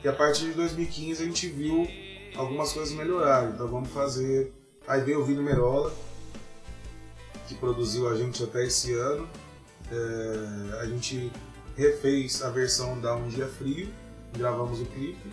E 0.03 0.07
a 0.07 0.13
partir 0.13 0.45
de 0.45 0.53
2015 0.53 1.21
a 1.21 1.25
gente 1.25 1.47
viu 1.47 1.87
algumas 2.35 2.73
coisas 2.73 2.93
melhorarem. 2.93 3.51
Então 3.51 3.67
vamos 3.67 3.89
fazer. 3.89 4.51
Aí 4.87 5.01
veio 5.01 5.21
o 5.21 5.25
Vini 5.25 5.43
Merola, 5.43 5.93
que 7.47 7.53
produziu 7.53 8.09
a 8.09 8.15
gente 8.15 8.43
até 8.43 8.65
esse 8.65 8.93
ano. 8.93 9.29
É, 9.91 10.79
a 10.81 10.85
gente 10.85 11.31
refez 11.79 12.43
a 12.43 12.49
versão 12.49 12.99
da 12.99 13.15
Um 13.15 13.29
Dia 13.29 13.47
Frio, 13.47 13.87
gravamos 14.37 14.81
o 14.81 14.85
clipe. 14.85 15.31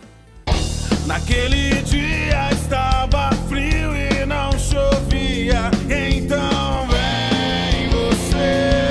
Naquele 1.05 1.81
dia 1.81 2.51
estava 2.53 3.31
frio 3.49 3.93
e 3.93 4.25
não 4.25 4.51
chovia. 4.57 5.69
Então 5.89 6.87
vem 6.87 7.89
você 7.89 8.86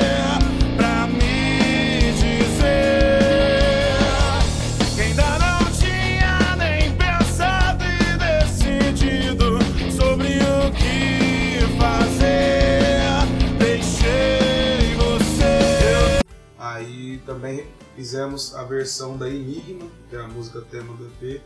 também 17.47 17.65
fizemos 17.95 18.55
a 18.57 18.65
versão 18.65 19.17
da 19.17 19.29
Enigma, 19.29 19.89
que 20.11 20.17
é 20.17 20.21
a 20.21 20.27
música 20.27 20.61
tema 20.63 20.93
do 20.97 21.07
EP. 21.07 21.41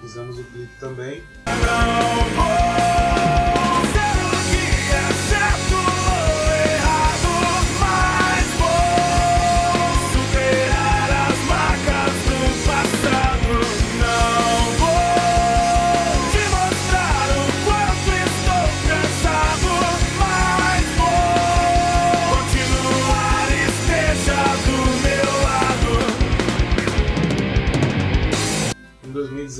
Fizemos 0.00 0.38
o 0.38 0.44
clipe 0.44 0.72
também. 0.78 1.22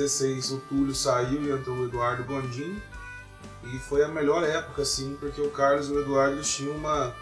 2016 0.00 0.52
o 0.52 0.58
Túlio 0.60 0.94
saiu 0.94 1.42
e 1.44 1.50
entrou 1.50 1.76
o 1.76 1.84
Eduardo 1.84 2.24
Gondim. 2.24 2.80
E 3.64 3.78
foi 3.78 4.02
a 4.02 4.08
melhor 4.08 4.42
época, 4.42 4.82
assim, 4.82 5.16
porque 5.20 5.40
o 5.40 5.50
Carlos 5.50 5.88
e 5.88 5.92
o 5.92 6.00
Eduardo 6.00 6.40
tinham 6.42 6.74
uma, 6.74 7.14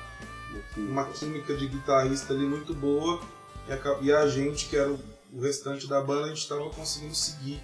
uma 0.76 1.04
química 1.06 1.54
de 1.54 1.66
guitarrista 1.66 2.32
ali 2.32 2.46
muito 2.46 2.72
boa 2.74 3.20
e 3.66 3.72
a, 3.72 3.98
e 4.00 4.12
a 4.12 4.28
gente, 4.28 4.66
que 4.66 4.76
era 4.76 4.90
o, 4.90 5.00
o 5.32 5.40
restante 5.40 5.88
da 5.88 6.00
banda, 6.00 6.26
a 6.26 6.28
gente 6.28 6.38
estava 6.38 6.68
conseguindo 6.70 7.14
seguir 7.14 7.60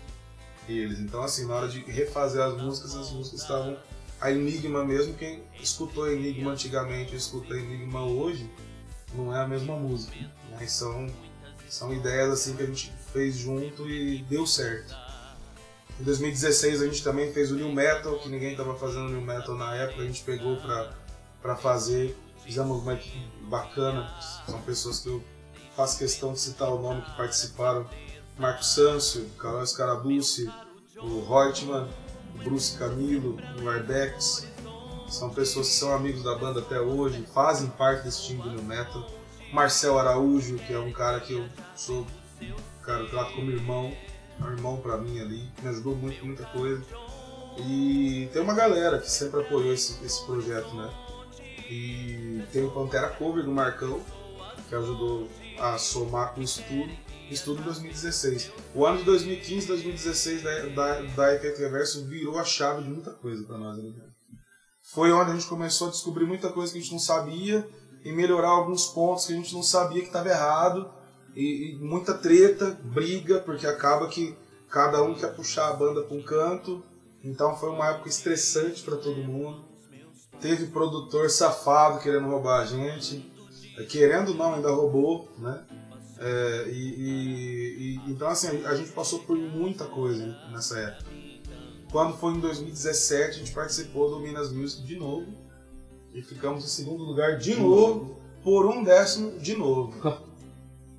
eles. 0.68 0.98
Então, 0.98 1.22
assim, 1.22 1.46
na 1.46 1.54
hora 1.54 1.68
de 1.68 1.80
refazer 1.80 2.42
as 2.42 2.60
músicas, 2.60 2.96
as 2.96 3.10
músicas 3.10 3.40
estavam. 3.40 3.78
A 4.20 4.30
Enigma 4.30 4.84
mesmo, 4.84 5.12
quem 5.14 5.42
escutou 5.60 6.10
Enigma 6.10 6.52
antigamente 6.52 7.12
e 7.12 7.16
escuta 7.16 7.54
Enigma 7.54 8.04
hoje, 8.04 8.50
não 9.14 9.34
é 9.34 9.40
a 9.40 9.46
mesma 9.46 9.76
música. 9.76 10.16
Né? 10.50 10.66
São, 10.66 11.06
são 11.74 11.92
ideias 11.92 12.30
assim 12.30 12.54
que 12.54 12.62
a 12.62 12.66
gente 12.66 12.92
fez 13.12 13.34
junto 13.34 13.90
e 13.90 14.22
deu 14.30 14.46
certo. 14.46 14.94
Em 16.00 16.04
2016 16.04 16.80
a 16.80 16.86
gente 16.86 17.02
também 17.02 17.32
fez 17.32 17.50
o 17.50 17.56
New 17.56 17.72
Metal, 17.72 18.16
que 18.20 18.28
ninguém 18.28 18.52
estava 18.52 18.76
fazendo 18.76 19.08
New 19.08 19.20
Metal 19.20 19.56
na 19.56 19.74
época, 19.74 20.02
a 20.02 20.06
gente 20.06 20.22
pegou 20.22 20.56
pra 21.42 21.56
fazer. 21.56 22.16
Fizemos 22.44 22.80
uma 22.80 22.94
equipe 22.94 23.18
bacana, 23.48 24.08
são 24.46 24.60
pessoas 24.62 25.00
que 25.00 25.08
eu 25.08 25.24
faço 25.74 25.98
questão 25.98 26.32
de 26.32 26.40
citar 26.40 26.68
o 26.68 26.80
nome 26.80 27.02
que 27.02 27.16
participaram. 27.16 27.88
Marco 28.38 28.64
Sancio, 28.64 29.28
Carlos 29.38 29.72
Carabucci, 29.72 30.48
o 30.96 31.24
Reutemann, 31.26 31.88
o 32.36 32.38
Bruce 32.44 32.78
Camilo, 32.78 33.36
o 33.60 33.68
Arbex. 33.68 34.46
São 35.08 35.30
pessoas 35.30 35.68
que 35.68 35.74
são 35.74 35.92
amigos 35.92 36.22
da 36.22 36.36
banda 36.36 36.60
até 36.60 36.80
hoje, 36.80 37.26
fazem 37.34 37.68
parte 37.70 38.04
desse 38.04 38.22
time 38.26 38.42
do 38.42 38.50
New 38.50 38.62
Metal. 38.62 39.23
Marcel 39.54 39.96
Araújo, 39.96 40.56
que 40.58 40.72
é 40.72 40.78
um 40.80 40.92
cara 40.92 41.20
que 41.20 41.32
eu 41.32 41.48
sou, 41.76 42.04
cara, 42.82 43.02
eu 43.02 43.08
trato 43.08 43.34
como 43.34 43.52
irmão, 43.52 43.96
é 44.40 44.42
um 44.42 44.50
irmão 44.50 44.78
pra 44.78 44.98
mim 44.98 45.20
ali, 45.20 45.48
me 45.62 45.68
ajudou 45.68 45.94
muito 45.94 46.26
muita 46.26 46.44
coisa. 46.46 46.84
E 47.64 48.28
tem 48.32 48.42
uma 48.42 48.52
galera 48.52 48.98
que 48.98 49.08
sempre 49.08 49.40
apoiou 49.40 49.72
esse, 49.72 50.04
esse 50.04 50.26
projeto, 50.26 50.74
né? 50.74 50.92
E 51.70 52.42
tem 52.52 52.64
o 52.64 52.70
Pantera 52.72 53.10
Cover 53.10 53.44
do 53.44 53.52
Marcão, 53.52 54.00
que 54.68 54.74
ajudou 54.74 55.30
a 55.56 55.78
somar 55.78 56.34
com 56.34 56.42
isso 56.42 56.60
tudo. 56.66 56.92
Isso 57.30 57.44
tudo 57.44 57.60
em 57.60 57.64
2016. 57.64 58.50
O 58.74 58.84
ano 58.84 58.98
de 58.98 59.04
2015, 59.04 59.68
2016 59.68 60.42
da, 60.42 60.66
da, 60.66 61.00
da 61.02 61.34
Efeito 61.36 61.60
Reverso 61.60 62.04
virou 62.06 62.40
a 62.40 62.44
chave 62.44 62.82
de 62.82 62.90
muita 62.90 63.12
coisa 63.12 63.44
pra 63.44 63.56
nós, 63.56 63.78
né? 63.78 63.92
Foi 64.82 65.12
onde 65.12 65.30
a 65.30 65.34
gente 65.34 65.46
começou 65.46 65.86
a 65.86 65.90
descobrir 65.90 66.26
muita 66.26 66.50
coisa 66.50 66.72
que 66.72 66.78
a 66.78 66.82
gente 66.82 66.92
não 66.92 66.98
sabia 66.98 67.66
e 68.04 68.12
melhorar 68.12 68.50
alguns 68.50 68.86
pontos 68.86 69.26
que 69.26 69.32
a 69.32 69.36
gente 69.36 69.54
não 69.54 69.62
sabia 69.62 70.00
que 70.02 70.08
estava 70.08 70.28
errado. 70.28 70.88
E, 71.34 71.72
e 71.72 71.76
muita 71.76 72.14
treta, 72.14 72.78
briga, 72.84 73.40
porque 73.40 73.66
acaba 73.66 74.06
que 74.08 74.36
cada 74.68 75.02
um 75.02 75.14
quer 75.14 75.34
puxar 75.34 75.68
a 75.70 75.72
banda 75.72 76.02
para 76.02 76.16
um 76.16 76.22
canto. 76.22 76.84
Então 77.22 77.56
foi 77.56 77.70
uma 77.70 77.88
época 77.88 78.08
estressante 78.08 78.82
para 78.82 78.96
todo 78.96 79.16
mundo. 79.24 79.64
Teve 80.40 80.66
produtor 80.66 81.30
safado 81.30 82.00
querendo 82.00 82.28
roubar 82.28 82.60
a 82.60 82.66
gente. 82.66 83.32
Querendo 83.88 84.28
ou 84.30 84.34
não, 84.34 84.54
ainda 84.54 84.70
roubou, 84.70 85.28
né? 85.38 85.64
É, 86.18 86.68
e, 86.68 86.94
e- 86.94 87.78
e- 88.06 88.10
então 88.10 88.28
assim, 88.28 88.64
a 88.64 88.74
gente 88.74 88.92
passou 88.92 89.20
por 89.20 89.36
muita 89.36 89.84
coisa 89.86 90.26
nessa 90.52 90.78
época. 90.78 91.10
Quando 91.90 92.16
foi 92.16 92.34
em 92.34 92.40
2017, 92.40 93.28
a 93.30 93.32
gente 93.32 93.52
participou 93.52 94.10
do 94.10 94.20
Minas 94.20 94.52
Music 94.52 94.82
de 94.84 94.96
novo. 94.96 95.26
E 96.14 96.22
ficamos 96.22 96.64
em 96.64 96.68
segundo 96.68 97.02
lugar 97.02 97.36
de 97.38 97.54
novo, 97.56 98.20
por 98.42 98.66
um 98.66 98.82
décimo 98.84 99.38
de 99.40 99.54
novo. 99.56 99.92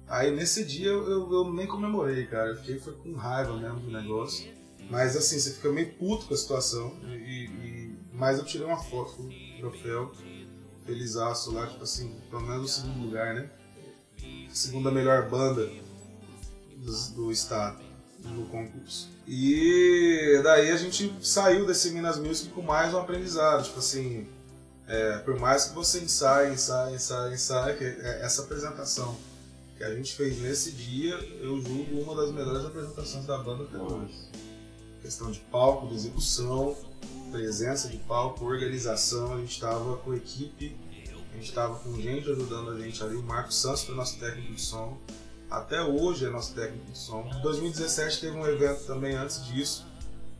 Aí 0.08 0.30
nesse 0.36 0.64
dia 0.66 0.90
eu, 0.90 1.32
eu- 1.32 1.54
nem 1.54 1.66
comemorei, 1.66 2.26
cara. 2.28 2.50
Eu 2.50 2.58
fiquei 2.58 2.78
foi 2.80 2.94
com 2.94 3.14
raiva 3.16 3.58
mesmo 3.58 3.80
do 3.80 3.92
negócio. 3.92 4.48
Mas 4.90 5.16
assim, 5.16 5.40
você 5.40 5.52
fica 5.52 5.72
meio 5.72 5.94
puto 5.94 6.26
com 6.28 6.34
a 6.34 6.38
situação. 6.38 6.94
E, 7.08 7.46
e- 7.46 7.96
mas 8.14 8.38
eu 8.38 8.46
tirei 8.46 8.68
uma 8.68 8.78
foto 8.78 9.14
com 9.14 9.24
o 9.24 9.58
troféu, 9.60 10.12
felizaço 10.86 11.52
lá, 11.54 11.66
tipo 11.68 11.84
assim, 11.84 12.14
pelo 12.30 12.44
menos 12.44 12.66
o 12.66 12.82
segundo 12.82 13.06
lugar, 13.06 13.34
né? 13.34 13.50
Segunda 14.54 14.92
melhor 14.92 15.28
banda 15.30 15.70
do, 16.78 17.16
do 17.16 17.32
estado 17.32 17.84
no 18.24 18.46
concurso. 18.46 19.10
E 19.28 20.40
daí 20.44 20.70
a 20.72 20.78
gente 20.78 21.12
saiu 21.22 21.66
desse 21.66 21.92
Minas 21.92 22.18
Music 22.20 22.50
com 22.52 22.62
mais 22.62 22.94
um 22.94 23.00
aprendizado, 23.00 23.64
tipo 23.66 23.80
assim, 23.80 24.28
é, 24.88 25.18
por 25.20 25.40
mais 25.40 25.66
que 25.66 25.76
você 25.76 26.00
ensaie, 26.00 26.54
ensaie, 26.54 26.96
ensaie, 26.96 27.34
ensaie, 27.34 27.84
é 27.84 28.22
essa 28.22 28.44
apresentação 28.44 29.18
que 29.78 29.84
a 29.84 29.94
gente 29.94 30.14
fez 30.16 30.40
nesse 30.40 30.72
dia, 30.72 31.16
eu 31.42 31.60
julgo 31.62 32.02
uma 32.02 32.16
das 32.16 32.32
melhores 32.32 32.66
apresentações 32.66 33.26
da 33.26 33.38
banda 33.38 33.64
até 33.64 33.78
hoje. 33.78 34.14
Questão 35.02 35.32
de 35.32 35.40
palco, 35.40 35.88
de 35.88 35.96
execução, 35.96 36.76
presença 37.32 37.90
de 37.90 37.98
palco, 37.98 38.46
organização, 38.46 39.34
a 39.34 39.38
gente 39.38 39.52
estava 39.52 39.98
com 39.98 40.14
equipe, 40.14 40.76
a 41.32 41.36
gente 41.36 41.50
estava 41.50 41.76
com 41.76 41.94
gente 42.00 42.30
ajudando 42.30 42.72
a 42.72 42.80
gente 42.80 43.04
ali, 43.04 43.16
o 43.16 43.24
Marcos 43.24 43.58
Santos 43.58 43.84
foi 43.84 43.96
nosso 43.96 44.18
técnico 44.20 44.54
de 44.54 44.62
som, 44.62 44.98
até 45.50 45.82
hoje 45.82 46.26
é 46.26 46.30
nosso 46.30 46.54
técnico 46.54 46.92
de 46.92 46.98
som. 46.98 47.30
Em 47.36 47.42
2017 47.42 48.22
teve 48.22 48.38
um 48.38 48.48
evento 48.48 48.86
também 48.86 49.16
antes 49.16 49.44
disso, 49.46 49.86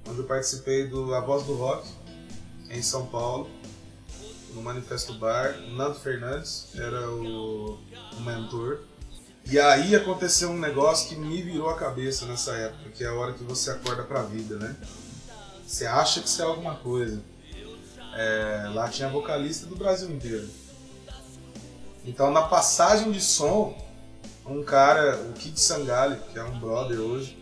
onde 0.08 0.20
eu 0.20 0.26
participei 0.26 0.88
do 0.88 1.14
A 1.14 1.20
Voz 1.20 1.44
do 1.46 1.56
Rock, 1.56 1.88
em 2.70 2.82
São 2.82 3.06
Paulo, 3.08 3.50
no 4.56 4.62
Manifesto 4.62 5.14
Bar. 5.14 5.60
Nando 5.76 5.96
Fernandes 5.96 6.68
era 6.76 7.10
o, 7.12 7.78
o 8.18 8.22
mentor. 8.22 8.80
E 9.46 9.60
aí 9.60 9.96
aconteceu 9.96 10.50
um 10.50 10.58
negócio 10.58 11.10
que 11.10 11.16
me 11.16 11.42
virou 11.44 11.70
a 11.70 11.78
cabeça 11.78 12.26
nessa 12.26 12.54
época, 12.54 12.90
que 12.90 13.04
é 13.04 13.08
a 13.08 13.14
hora 13.14 13.34
que 13.34 13.44
você 13.44 13.70
acorda 13.70 14.02
pra 14.04 14.24
vida, 14.24 14.58
né? 14.58 14.76
Você 15.68 15.86
acha 15.86 16.22
que 16.22 16.30
você 16.30 16.42
é 16.42 16.46
alguma 16.46 16.76
coisa. 16.76 17.22
É, 18.16 18.72
lá 18.74 18.90
tinha 18.90 19.10
vocalista 19.10 19.68
do 19.68 19.76
Brasil 19.76 20.10
inteiro. 20.10 20.48
Então 22.04 22.32
na 22.32 22.44
passagem 22.44 23.12
de 23.12 23.22
som, 23.22 23.78
um 24.46 24.64
cara, 24.64 25.18
o 25.18 25.34
Kid 25.34 25.60
Sangali, 25.60 26.20
que 26.32 26.40
é 26.40 26.44
um 26.44 26.60
brother 26.60 27.00
hoje, 27.00 27.38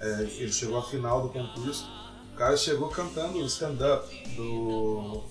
é, 0.00 0.22
ele 0.22 0.52
chegou 0.52 0.78
à 0.78 0.82
final 0.82 1.22
do 1.22 1.28
concurso. 1.28 1.86
O 2.34 2.36
cara 2.36 2.56
chegou 2.56 2.88
cantando 2.88 3.38
o 3.38 3.46
stand-up 3.46 4.08
do. 4.34 5.22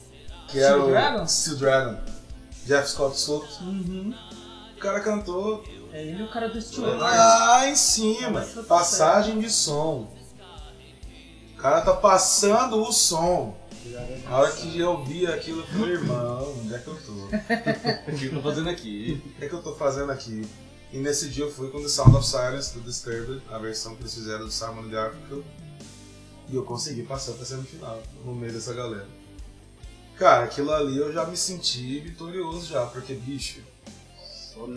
Que 0.52 0.60
Steel 0.60 0.66
era 0.66 0.84
o 0.84 0.88
Dragon? 0.90 1.28
Steel 1.28 1.58
Dragon. 1.58 1.98
Jeff 2.66 2.90
Scott 2.90 3.20
Soto. 3.20 3.64
Uhum. 3.64 4.14
O 4.76 4.80
cara 4.80 5.00
cantou 5.02 5.64
É 5.92 6.04
ele 6.04 6.24
o 6.24 6.30
cara 6.32 6.50
do 6.50 6.62
Steel 6.62 6.98
lá 6.98 7.68
em 7.68 7.76
cima. 7.76 8.42
Passagem 8.68 9.40
de 9.40 9.50
som. 9.50 10.12
O 11.54 11.62
cara 11.62 11.82
tá 11.82 11.94
passando 11.94 12.82
o 12.82 12.92
som. 12.92 13.58
Na 14.24 14.38
hora 14.38 14.52
que 14.52 14.80
eu 14.80 15.04
vi 15.04 15.28
aquilo, 15.28 15.62
eu 15.62 15.68
falei, 15.68 15.94
irmão, 15.96 16.56
onde 16.60 16.74
é 16.74 16.78
que 16.78 16.88
eu 16.88 16.96
tô? 16.96 17.12
O 18.12 18.18
que 18.18 18.26
eu 18.26 18.36
tô 18.36 18.42
fazendo 18.42 18.70
aqui? 18.70 19.22
O 19.26 19.40
que, 19.40 19.46
é 19.46 19.50
que 19.50 19.56
eu 19.56 19.62
tô 19.62 19.76
fazendo 19.76 20.12
aqui? 20.12 20.48
E 20.92 20.98
nesse 20.98 21.30
dia 21.30 21.44
eu 21.44 21.52
fui 21.52 21.70
com 21.70 21.82
The 21.82 21.90
Sound 21.90 22.16
of 22.16 22.26
Silence 22.26 22.74
do 22.74 22.82
Disturbed, 22.82 23.42
a 23.50 23.58
versão 23.58 23.96
que 23.96 24.02
eles 24.02 24.14
fizeram 24.14 24.46
do 24.46 24.52
Simon 24.52 24.88
Garfunkel. 24.90 25.44
E 26.48 26.56
eu 26.56 26.64
consegui 26.64 27.04
passar 27.04 27.34
pra 27.34 27.46
semifinal, 27.46 28.02
no 28.24 28.34
meio 28.34 28.54
dessa 28.54 28.74
galera. 28.74 29.08
Cara, 30.20 30.44
aquilo 30.44 30.70
ali 30.74 30.98
eu 30.98 31.14
já 31.14 31.26
me 31.26 31.38
senti 31.38 32.02
vitorioso 32.02 32.68
já, 32.68 32.86
porque, 32.86 33.14
bicho, 33.14 33.62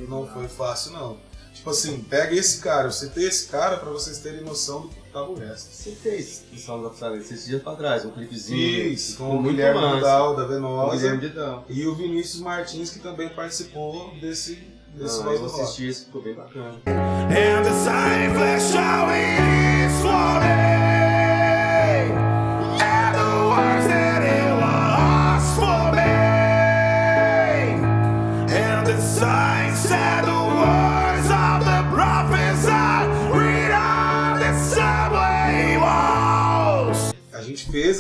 não 0.09 0.25
foi 0.25 0.47
fácil 0.47 0.93
não. 0.93 1.19
Tipo 1.53 1.71
assim, 1.71 2.01
pega 2.03 2.33
esse 2.35 2.61
cara, 2.61 2.87
eu 2.87 2.93
citei 2.93 3.27
esse 3.27 3.49
cara 3.49 3.77
pra 3.77 3.91
vocês 3.91 4.19
terem 4.19 4.43
noção 4.43 4.83
do 4.83 4.89
que 4.89 5.01
tava 5.13 5.31
o 5.31 5.35
resto. 5.35 5.75
Você 5.75 5.91
fez 5.91 6.45
o 6.53 6.57
Sound 6.57 6.87
of 6.87 6.97
Silence 6.97 7.35
esses 7.35 7.47
dias 7.47 7.61
pra 7.61 7.75
trás, 7.75 8.05
um 8.05 8.13
clipezinho. 8.13 8.91
Fiz, 8.91 9.17
com 9.17 9.37
o 9.37 9.43
Guilherme. 9.43 9.97
Vidal, 9.97 10.37
da 10.37 10.45
o 10.45 10.49
Venosa, 10.49 10.97
Guilherme 10.97 11.29
Vidal. 11.29 11.65
e 11.69 11.87
o 11.87 11.95
Vinícius 11.95 12.41
Martins, 12.41 12.91
que 12.91 13.01
também 13.01 13.29
participou 13.29 14.15
desse, 14.21 14.55
desse 14.95 15.23
Não, 15.23 15.33
eu 15.33 15.45
assisti 15.47 15.89
esse, 15.89 16.05
ficou 16.05 16.23
bem 16.23 16.35
bacana. 16.35 16.81
And 16.87 17.65
the 17.65 18.77
how 18.77 19.09
it 19.09 19.41
is 19.87 20.01
floating 20.01 21.02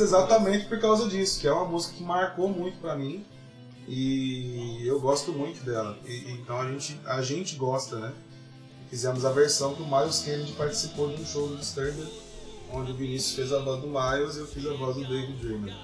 exatamente 0.02 0.66
por 0.66 0.78
causa 0.80 1.08
disso, 1.08 1.40
que 1.40 1.46
é 1.48 1.52
uma 1.52 1.64
música 1.64 1.94
que 1.96 2.02
marcou 2.02 2.48
muito 2.48 2.78
pra 2.78 2.94
mim 2.96 3.24
e 3.88 4.82
eu 4.86 5.00
gosto 5.00 5.32
muito 5.32 5.64
dela. 5.64 5.98
E- 6.06 6.32
então 6.32 6.60
a 6.60 6.70
gente, 6.70 6.98
a 7.04 7.22
gente 7.22 7.56
gosta, 7.56 7.96
né? 7.96 8.12
Fizemos 8.90 9.24
a 9.24 9.30
versão 9.30 9.74
que 9.74 9.82
o 9.82 9.86
Miles 9.86 10.18
Kennedy 10.20 10.52
participou 10.52 11.08
de 11.08 11.22
um 11.22 11.26
show 11.26 11.48
do 11.48 11.56
Disturbed, 11.56 12.06
onde 12.72 12.92
o 12.92 12.94
Vinícius 12.94 13.34
fez 13.34 13.52
a 13.52 13.58
voz 13.58 13.80
do 13.80 13.86
Miles 13.88 14.36
e 14.36 14.40
eu 14.40 14.46
fiz 14.46 14.66
a 14.66 14.74
voz 14.74 14.96
do 14.96 15.02
David 15.02 15.32
Dreamer. 15.40 15.74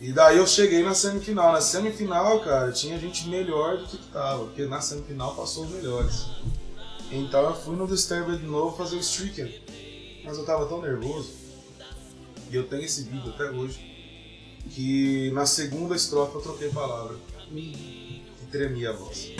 E 0.00 0.12
daí 0.12 0.38
eu 0.38 0.46
cheguei 0.46 0.82
na 0.84 0.94
semifinal. 0.94 1.52
Na 1.52 1.60
semifinal, 1.60 2.38
cara, 2.40 2.70
tinha 2.70 2.96
gente 3.00 3.28
melhor 3.28 3.78
do 3.78 3.84
que 3.86 3.96
que 3.98 4.06
tava, 4.12 4.44
porque 4.44 4.64
na 4.64 4.80
semifinal 4.80 5.34
passou 5.34 5.64
os 5.64 5.70
melhores. 5.70 6.26
Então 7.10 7.42
eu 7.42 7.54
fui 7.56 7.74
no 7.74 7.86
Disturbed 7.86 8.38
de 8.38 8.46
novo 8.46 8.76
fazer 8.76 8.94
o 8.96 9.00
Stricken. 9.00 9.52
Mas 10.24 10.38
eu 10.38 10.44
tava 10.44 10.66
tão 10.66 10.80
nervoso. 10.80 11.30
E 12.50 12.56
eu 12.56 12.66
tenho 12.66 12.82
esse 12.82 13.02
vídeo 13.04 13.30
até 13.30 13.50
hoje. 13.50 13.78
que 14.70 15.30
na 15.32 15.46
segunda 15.46 15.94
estrofe 15.96 16.34
eu 16.36 16.40
troquei 16.40 16.68
palavra. 16.70 17.16
E 17.52 18.22
tremia 18.50 18.90
a 18.90 18.92
voz. 18.92 19.32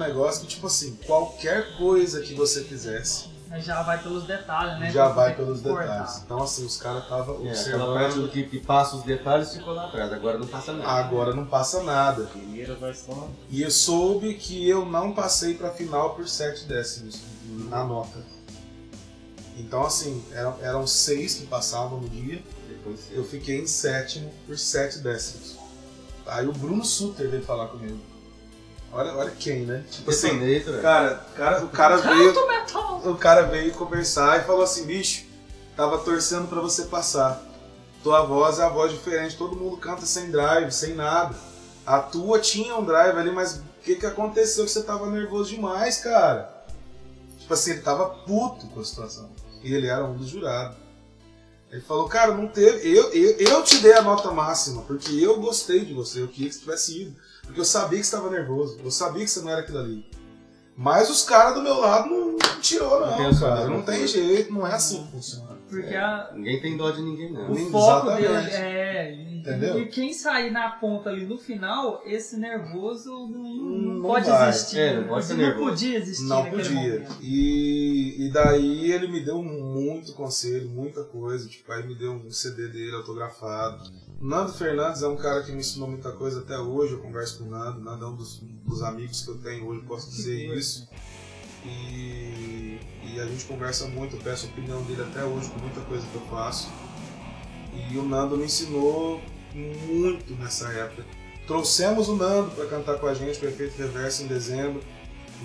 Negócio 0.00 0.40
que, 0.42 0.46
tipo 0.48 0.66
assim, 0.66 0.96
qualquer 1.06 1.76
coisa 1.76 2.20
que 2.20 2.34
você 2.34 2.64
fizesse, 2.64 3.28
Mas 3.48 3.64
já 3.64 3.82
vai 3.82 4.02
pelos 4.02 4.24
detalhes, 4.24 4.78
né? 4.80 4.90
já 4.90 5.08
vai 5.08 5.34
pelos 5.36 5.60
cortar. 5.60 5.82
detalhes. 5.86 6.22
Então, 6.24 6.42
assim, 6.42 6.64
os 6.64 6.76
caras 6.76 7.02
estavam 7.04 7.46
É, 7.46 7.50
aquela 7.50 7.94
parte 7.94 8.14
do 8.16 8.24
observando. 8.24 8.30
que, 8.30 8.42
que 8.44 8.60
passa 8.60 8.96
os 8.96 9.02
detalhes 9.04 9.52
ficou 9.54 9.74
lá 9.74 9.86
atrás, 9.86 10.12
agora 10.12 10.38
não 10.38 10.46
passa 10.46 10.72
nada. 10.72 10.90
Agora 10.90 11.34
não 11.34 11.44
passa 11.46 11.82
nada. 11.82 12.24
Primeiro 12.24 12.78
vai 12.78 12.94
só. 12.94 13.28
E 13.48 13.62
eu 13.62 13.70
soube 13.70 14.34
que 14.34 14.68
eu 14.68 14.84
não 14.86 15.12
passei 15.12 15.54
pra 15.54 15.70
final 15.70 16.14
por 16.14 16.28
7 16.28 16.64
décimos 16.66 17.20
na 17.68 17.82
nota. 17.84 18.18
Então, 19.56 19.84
assim, 19.84 20.24
eram, 20.32 20.56
eram 20.62 20.86
seis 20.86 21.34
que 21.34 21.46
passavam 21.46 22.00
no 22.00 22.08
dia. 22.08 22.42
Depois 22.68 23.00
Eu 23.10 23.24
fiquei 23.24 23.60
em 23.60 23.66
sétimo 23.66 24.32
por 24.46 24.56
7 24.56 24.98
décimos. 25.00 25.56
Aí 26.26 26.46
o 26.46 26.52
Bruno 26.52 26.84
Suter 26.84 27.28
veio 27.28 27.42
falar 27.42 27.66
comigo. 27.68 27.98
Olha, 28.92 29.14
olha 29.14 29.30
quem, 29.30 29.60
né? 29.64 29.84
Tipo 29.90 30.10
assim, 30.10 30.38
Detonator, 30.38 30.72
velho. 30.72 30.82
cara, 30.82 31.14
cara, 31.36 31.64
o 31.64 31.68
cara 31.68 31.96
veio. 31.96 32.34
Canto 32.34 32.48
metal! 32.48 33.02
O 33.04 33.16
cara 33.16 33.42
veio 33.42 33.72
conversar 33.72 34.40
e 34.40 34.44
falou 34.44 34.62
assim, 34.62 34.84
bicho, 34.84 35.24
tava 35.76 35.98
torcendo 35.98 36.48
pra 36.48 36.60
você 36.60 36.84
passar. 36.84 37.40
Tua 38.02 38.22
voz 38.22 38.58
é 38.58 38.64
a 38.64 38.68
voz 38.68 38.90
diferente, 38.92 39.36
todo 39.36 39.56
mundo 39.56 39.76
canta 39.76 40.04
sem 40.06 40.30
drive, 40.30 40.72
sem 40.72 40.94
nada. 40.94 41.34
A 41.86 42.00
tua 42.00 42.38
tinha 42.38 42.76
um 42.76 42.84
drive 42.84 43.16
ali, 43.16 43.30
mas 43.30 43.56
o 43.56 43.62
que 43.82 43.94
que 43.94 44.06
aconteceu 44.06 44.64
que 44.64 44.70
você 44.70 44.82
tava 44.82 45.08
nervoso 45.10 45.50
demais, 45.50 45.98
cara? 45.98 46.50
Tipo 47.38 47.54
assim, 47.54 47.72
ele 47.72 47.82
tava 47.82 48.06
puto 48.06 48.66
com 48.68 48.80
a 48.80 48.84
situação. 48.84 49.30
E 49.62 49.72
ele 49.74 49.86
era 49.86 50.04
um 50.04 50.16
dos 50.16 50.28
jurados. 50.28 50.76
Ele 51.70 51.80
falou, 51.82 52.08
cara, 52.08 52.34
não 52.34 52.48
teve. 52.48 52.88
Eu, 52.88 53.12
eu, 53.12 53.36
eu 53.38 53.62
te 53.62 53.78
dei 53.78 53.92
a 53.94 54.02
nota 54.02 54.30
máxima, 54.32 54.82
porque 54.82 55.12
eu 55.14 55.38
gostei 55.40 55.84
de 55.84 55.94
você, 55.94 56.20
eu 56.22 56.28
queria 56.28 56.48
que 56.48 56.54
você 56.54 56.60
tivesse 56.60 57.02
ido. 57.02 57.16
Porque 57.44 57.60
eu 57.60 57.64
sabia 57.64 57.98
que 58.00 58.06
você 58.06 58.14
estava 58.16 58.30
nervoso, 58.30 58.78
eu 58.84 58.90
sabia 58.90 59.24
que 59.24 59.30
você 59.30 59.40
não 59.40 59.50
era 59.50 59.60
aquilo 59.60 59.78
ali. 59.78 60.04
Mas 60.76 61.10
os 61.10 61.22
caras 61.24 61.54
do 61.54 61.62
meu 61.62 61.78
lado 61.78 62.08
não, 62.08 62.32
não 62.32 62.60
tirou, 62.60 63.00
não, 63.00 63.30
Não 63.32 63.38
cara. 63.40 63.66
Não 63.66 63.82
tem 63.82 63.98
coisa. 63.98 64.06
jeito, 64.14 64.52
não 64.52 64.66
é 64.66 64.72
assim 64.72 65.04
que 65.04 65.12
funciona. 65.12 65.50
Porque 65.68 65.94
a- 65.94 66.30
Ninguém 66.34 66.60
tem 66.60 66.76
dó 66.76 66.90
de 66.90 67.02
ninguém, 67.02 67.32
não. 67.32 67.50
o 67.50 67.54
Nem- 67.54 67.70
foco 67.70 68.08
exatamente. 68.10 68.50
dele 68.50 68.50
é. 68.56 69.26
Entendeu? 69.40 69.78
E 69.80 69.86
quem 69.88 70.12
sair 70.12 70.50
na 70.50 70.68
ponta 70.72 71.08
ali 71.10 71.24
no 71.26 71.38
final, 71.38 72.02
esse 72.04 72.36
nervoso 72.36 73.10
não, 73.28 73.42
não 73.42 73.94
Não 73.94 74.02
pode 74.02 74.28
vai. 74.28 74.48
existir. 74.50 74.78
É, 74.78 75.00
não 75.00 75.08
pode 75.08 75.24
ser 75.24 75.34
não 75.36 75.56
podia 75.56 75.98
existir 75.98 76.24
Não 76.24 76.44
podia. 76.50 77.06
E, 77.22 78.26
e 78.26 78.30
daí 78.30 78.90
ele 78.92 79.08
me 79.08 79.20
deu 79.20 79.42
muito 79.70 80.12
conselho, 80.12 80.68
muita 80.68 81.04
coisa. 81.04 81.48
Tipo, 81.48 81.72
aí 81.72 81.86
me 81.86 81.94
deu 81.94 82.12
um 82.12 82.30
CD 82.30 82.68
dele 82.68 82.94
autografado. 82.94 83.90
Nando 84.20 84.52
Fernandes 84.52 85.02
é 85.02 85.08
um 85.08 85.16
cara 85.16 85.42
que 85.42 85.52
me 85.52 85.60
ensinou 85.60 85.88
muita 85.88 86.12
coisa 86.12 86.40
até 86.40 86.58
hoje. 86.58 86.92
Eu 86.92 87.00
converso 87.00 87.38
com 87.38 87.44
o 87.44 87.50
Nando. 87.50 87.80
Nando 87.80 88.04
é 88.04 88.08
um 88.08 88.16
dos, 88.16 88.40
dos 88.64 88.82
amigos 88.82 89.22
que 89.22 89.30
eu 89.30 89.38
tenho 89.38 89.66
hoje, 89.66 89.82
posso 89.86 90.10
dizer 90.10 90.54
isso. 90.56 90.88
E, 91.64 92.78
e 93.02 93.20
a 93.20 93.26
gente 93.26 93.44
conversa 93.44 93.86
muito, 93.86 94.16
eu 94.16 94.22
peço 94.22 94.46
a 94.46 94.48
opinião 94.50 94.82
dele 94.84 95.02
até 95.02 95.24
hoje 95.24 95.50
com 95.50 95.60
muita 95.60 95.80
coisa 95.82 96.06
que 96.06 96.14
eu 96.14 96.22
faço. 96.22 96.68
E 97.72 97.96
o 97.96 98.02
Nando 98.02 98.36
me 98.36 98.44
ensinou 98.44 99.20
muito 99.54 100.34
nessa 100.34 100.68
época. 100.72 101.04
Trouxemos 101.46 102.08
o 102.08 102.16
Nando 102.16 102.50
para 102.52 102.66
cantar 102.66 102.98
com 102.98 103.06
a 103.06 103.14
gente, 103.14 103.44
o 103.44 103.48
Efeito 103.48 103.76
Reverso, 103.76 104.22
em 104.22 104.26
dezembro. 104.26 104.82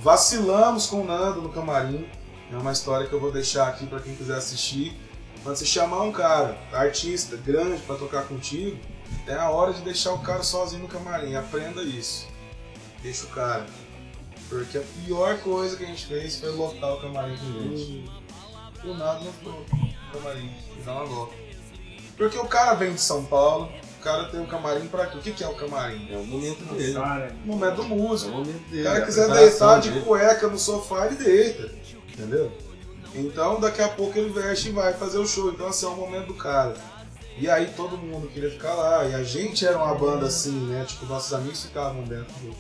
Vacilamos 0.02 0.88
com 0.88 1.02
o 1.02 1.06
Nando 1.06 1.42
no 1.42 1.50
camarim. 1.50 2.08
É 2.56 2.58
uma 2.58 2.72
história 2.72 3.06
que 3.06 3.12
eu 3.12 3.20
vou 3.20 3.34
deixar 3.34 3.68
aqui 3.68 3.86
para 3.86 4.00
quem 4.00 4.16
quiser 4.16 4.38
assistir. 4.38 4.98
Quando 5.44 5.58
você 5.58 5.66
chamar 5.66 6.04
um 6.04 6.12
cara, 6.12 6.58
artista, 6.72 7.36
grande 7.36 7.82
para 7.82 7.98
tocar 7.98 8.24
contigo, 8.24 8.80
é 9.28 9.34
a 9.34 9.50
hora 9.50 9.74
de 9.74 9.82
deixar 9.82 10.14
o 10.14 10.20
cara 10.20 10.42
sozinho 10.42 10.84
no 10.84 10.88
camarim. 10.88 11.36
Aprenda 11.36 11.84
isso. 11.84 12.28
Deixa 13.04 13.26
o 13.26 13.30
cara. 13.30 13.66
Porque 14.48 14.78
a 14.78 14.82
pior 15.04 15.38
coisa 15.40 15.76
que 15.76 15.84
a 15.84 15.88
gente 15.88 16.06
fez 16.06 16.40
foi 16.40 16.50
lotar 16.52 16.94
o 16.94 17.02
camarim 17.02 17.36
com 17.36 17.46
gente. 17.46 18.10
O 18.86 18.94
Nando 18.94 19.26
lotou 19.26 19.62
o 19.62 20.18
camarim 20.18 20.50
e 20.80 20.82
dá 20.82 20.94
uma 20.94 21.06
volta. 21.06 21.36
Porque 22.16 22.38
o 22.38 22.46
cara 22.48 22.74
vem 22.76 22.94
de 22.94 23.02
São 23.02 23.26
Paulo, 23.26 23.70
o 24.00 24.04
cara 24.04 24.30
tem 24.30 24.40
um 24.40 24.46
camarim 24.46 24.88
pra 24.88 25.08
quê? 25.08 25.18
O 25.18 25.22
que, 25.22 25.34
que 25.34 25.44
é 25.44 25.48
o 25.48 25.56
camarim? 25.56 26.08
É 26.10 26.16
o 26.18 26.26
momento 26.26 26.64
dele. 26.74 26.94
No 27.44 27.54
momento 27.54 27.76
do 27.76 27.82
É 27.82 27.86
o 27.86 27.90
músico. 27.90 28.32
momento 28.32 28.70
dele. 28.70 28.82
o 28.82 28.86
cara 28.86 29.00
a 29.00 29.06
quiser 29.06 29.30
deitar 29.30 29.82
de 29.82 29.90
dele. 29.90 30.06
cueca 30.06 30.48
no 30.48 30.58
sofá, 30.58 31.08
ele 31.08 31.16
deita. 31.16 31.85
Entendeu? 32.18 32.52
Então 33.14 33.60
daqui 33.60 33.82
a 33.82 33.90
pouco 33.90 34.18
ele 34.18 34.30
veste 34.30 34.70
e 34.70 34.72
vai 34.72 34.94
fazer 34.94 35.18
o 35.18 35.28
show. 35.28 35.50
Então 35.52 35.68
assim, 35.68 35.86
é 35.86 35.90
o 35.90 35.96
momento 35.96 36.28
do 36.28 36.34
cara. 36.34 36.74
E 37.38 37.50
aí 37.50 37.74
todo 37.76 37.98
mundo 37.98 38.28
queria 38.28 38.50
ficar 38.50 38.74
lá. 38.74 39.06
E 39.06 39.14
a 39.14 39.24
gente 39.24 39.66
era 39.66 39.78
uma 39.78 39.94
banda 39.94 40.26
assim, 40.28 40.52
né? 40.68 40.86
Tipo, 40.88 41.06
nossos 41.06 41.34
amigos 41.34 41.64
ficavam 41.64 42.04
dentro 42.04 42.34
do. 42.36 42.56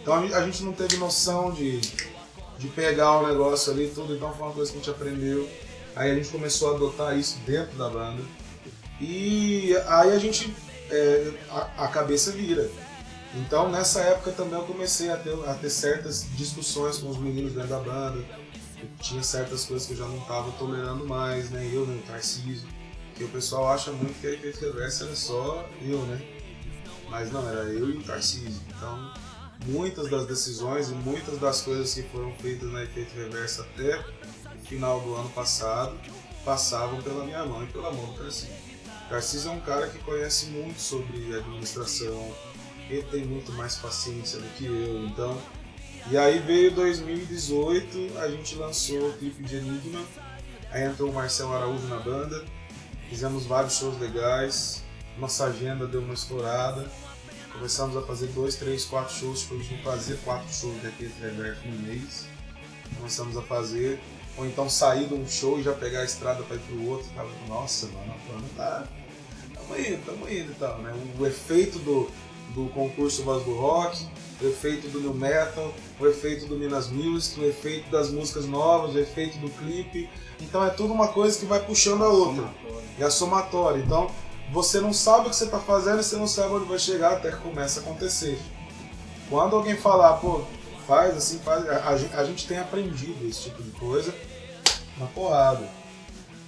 Então 0.00 0.14
a 0.14 0.44
gente- 0.44 0.62
não 0.62 0.72
teve 0.72 0.96
noção 0.96 1.52
de, 1.52 1.80
de 2.58 2.68
pegar 2.68 3.18
o 3.18 3.26
negócio 3.26 3.72
ali 3.72 3.88
tudo. 3.92 4.14
Então 4.14 4.32
foi 4.32 4.46
uma 4.46 4.52
coisa 4.54 4.70
que 4.70 4.78
a 4.78 4.80
gente 4.80 4.90
aprendeu. 4.90 5.48
Aí 5.94 6.10
a 6.10 6.14
gente 6.14 6.28
começou 6.30 6.72
a 6.72 6.76
adotar 6.76 7.18
isso 7.18 7.38
dentro 7.44 7.76
da 7.76 7.88
banda. 7.88 8.22
E 9.00 9.76
aí 9.86 10.12
a 10.12 10.18
gente. 10.18 10.54
é, 10.90 11.32
a, 11.50 11.84
a 11.84 11.88
cabeça 11.88 12.30
vira. 12.32 12.70
Então 13.34 13.68
nessa 13.70 14.00
época 14.00 14.30
também 14.32 14.58
eu 14.58 14.64
comecei 14.64 15.10
a 15.10 15.16
ter, 15.16 15.34
a 15.48 15.54
ter 15.54 15.70
certas 15.70 16.26
discussões 16.36 16.98
com 16.98 17.08
os 17.08 17.18
meninos 17.18 17.52
dentro 17.52 17.70
da 17.70 17.78
banda. 17.78 18.22
Tinha 19.00 19.22
certas 19.22 19.64
coisas 19.64 19.86
que 19.86 19.94
eu 19.94 19.98
já 19.98 20.06
não 20.06 20.18
estava 20.18 20.50
tolerando 20.52 21.06
mais, 21.06 21.50
né? 21.50 21.68
Eu, 21.72 21.86
né? 21.86 22.00
O 22.02 22.06
Tarcísio. 22.06 22.68
Que 23.14 23.24
o 23.24 23.28
pessoal 23.28 23.68
acha 23.68 23.92
muito 23.92 24.20
que 24.20 24.26
a 24.26 24.30
Reverso 24.30 25.04
era 25.04 25.16
só 25.16 25.68
eu, 25.82 25.98
né? 26.06 26.20
Mas 27.08 27.30
não, 27.30 27.46
era 27.48 27.64
eu 27.64 27.90
e 27.90 27.98
o 27.98 28.02
Tarcísio. 28.02 28.60
Então 28.68 29.12
muitas 29.66 30.08
das 30.08 30.26
decisões 30.26 30.90
e 30.90 30.94
muitas 30.94 31.38
das 31.38 31.60
coisas 31.60 31.92
que 31.94 32.02
foram 32.04 32.32
feitas 32.36 32.70
na 32.70 32.82
Efeito 32.82 33.14
Reverso 33.14 33.62
até 33.62 33.98
o 33.98 34.66
final 34.66 35.00
do 35.00 35.14
ano 35.14 35.28
passado 35.30 35.98
passavam 36.44 37.00
pela 37.02 37.24
minha 37.24 37.44
mão 37.44 37.62
e 37.62 37.66
pela 37.66 37.92
mão 37.92 38.06
do 38.06 38.18
Tarcísio. 38.18 38.54
O 39.06 39.08
Tarcísio 39.08 39.50
é 39.50 39.54
um 39.54 39.60
cara 39.60 39.88
que 39.88 39.98
conhece 39.98 40.46
muito 40.46 40.80
sobre 40.80 41.34
administração, 41.36 42.34
ele 42.88 43.02
tem 43.04 43.24
muito 43.24 43.52
mais 43.52 43.76
paciência 43.76 44.38
do 44.38 44.48
que 44.56 44.66
eu, 44.66 45.04
então. 45.06 45.40
E 46.10 46.18
aí 46.18 46.40
veio 46.40 46.72
2018, 46.72 48.18
a 48.18 48.28
gente 48.28 48.56
lançou 48.56 49.08
o 49.08 49.12
clipe 49.14 49.42
de 49.42 49.56
Enigma, 49.56 50.02
aí 50.70 50.84
entrou 50.84 51.10
o 51.10 51.14
Marcelo 51.14 51.54
Araújo 51.54 51.86
na 51.86 52.00
banda, 52.00 52.44
fizemos 53.08 53.46
vários 53.46 53.78
shows 53.78 53.98
legais, 54.00 54.82
nossa 55.16 55.46
agenda 55.46 55.86
deu 55.86 56.00
uma 56.00 56.12
estourada, 56.12 56.90
começamos 57.52 57.96
a 57.96 58.02
fazer 58.02 58.26
dois, 58.28 58.56
três, 58.56 58.84
quatro 58.84 59.14
shows, 59.14 59.40
tipo, 59.40 59.54
a 59.54 59.58
gente 59.58 59.74
não 59.76 59.82
fazia 59.84 60.16
quatro 60.24 60.52
shows 60.52 60.82
daquele 60.82 61.14
reverso 61.20 61.66
no 61.66 61.78
mês, 61.86 62.26
começamos 62.96 63.36
a 63.36 63.42
fazer, 63.42 64.00
ou 64.36 64.44
então 64.44 64.68
sair 64.68 65.06
de 65.06 65.14
um 65.14 65.26
show 65.26 65.60
e 65.60 65.62
já 65.62 65.72
pegar 65.72 66.00
a 66.00 66.04
estrada 66.04 66.42
para 66.42 66.56
ir 66.56 66.60
pro 66.60 66.88
outro, 66.88 67.08
tava, 67.14 67.30
nossa, 67.48 67.86
mano, 67.86 68.12
a 68.12 68.32
banda 68.32 68.48
tá, 68.56 68.88
tamo 69.54 69.78
indo, 69.78 70.04
tamo 70.04 70.28
indo 70.28 70.50
e 70.50 70.56
tal, 70.58 70.78
né? 70.78 70.92
O 71.18 71.26
efeito 71.26 71.78
do, 71.78 72.10
do 72.54 72.68
concurso 72.70 73.22
Voz 73.22 73.44
do 73.44 73.54
Rock, 73.54 74.06
o 74.40 74.46
efeito 74.46 74.88
do 74.88 75.00
New 75.00 75.14
Metal, 75.14 75.72
o 76.00 76.06
efeito 76.06 76.46
do 76.46 76.56
Minas 76.56 76.88
Music, 76.88 77.40
o 77.40 77.44
efeito 77.44 77.90
das 77.90 78.10
músicas 78.10 78.46
novas, 78.46 78.94
o 78.94 78.98
efeito 78.98 79.38
do 79.38 79.48
clipe. 79.50 80.08
Então 80.40 80.64
é 80.64 80.70
tudo 80.70 80.92
uma 80.92 81.08
coisa 81.08 81.38
que 81.38 81.46
vai 81.46 81.64
puxando 81.64 82.02
a 82.02 82.08
outra. 82.08 82.44
E 82.98 83.02
a 83.02 83.10
somatória. 83.10 83.82
Então 83.82 84.10
você 84.52 84.80
não 84.80 84.92
sabe 84.92 85.26
o 85.26 85.30
que 85.30 85.36
você 85.36 85.44
está 85.44 85.58
fazendo 85.58 86.00
e 86.00 86.04
você 86.04 86.16
não 86.16 86.26
sabe 86.26 86.54
onde 86.54 86.66
vai 86.66 86.78
chegar 86.78 87.12
até 87.12 87.30
que 87.30 87.38
começa 87.38 87.80
a 87.80 87.82
acontecer. 87.82 88.38
Quando 89.30 89.56
alguém 89.56 89.76
falar, 89.76 90.14
pô, 90.14 90.42
faz 90.86 91.16
assim, 91.16 91.38
faz. 91.38 91.66
A, 91.68 91.96
gente, 91.96 92.14
a 92.14 92.24
gente 92.24 92.46
tem 92.46 92.58
aprendido 92.58 93.26
esse 93.26 93.44
tipo 93.44 93.62
de 93.62 93.70
coisa 93.70 94.14
na 94.98 95.06
porrada. 95.06 95.66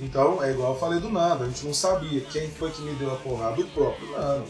Então, 0.01 0.43
é 0.43 0.51
igual 0.51 0.75
eu 0.75 0.79
falei 0.79 0.99
do 0.99 1.09
Nando, 1.09 1.45
a 1.45 1.47
gente 1.47 1.65
não 1.65 1.73
sabia 1.73 2.21
quem 2.23 2.51
foi 2.51 2.71
que 2.73 2.83
me 2.83 2.95
deu 2.95 3.13
a 3.13 3.17
porrada, 3.17 3.61
o 3.61 3.67
próprio 3.69 4.11
Nando. 4.11 4.45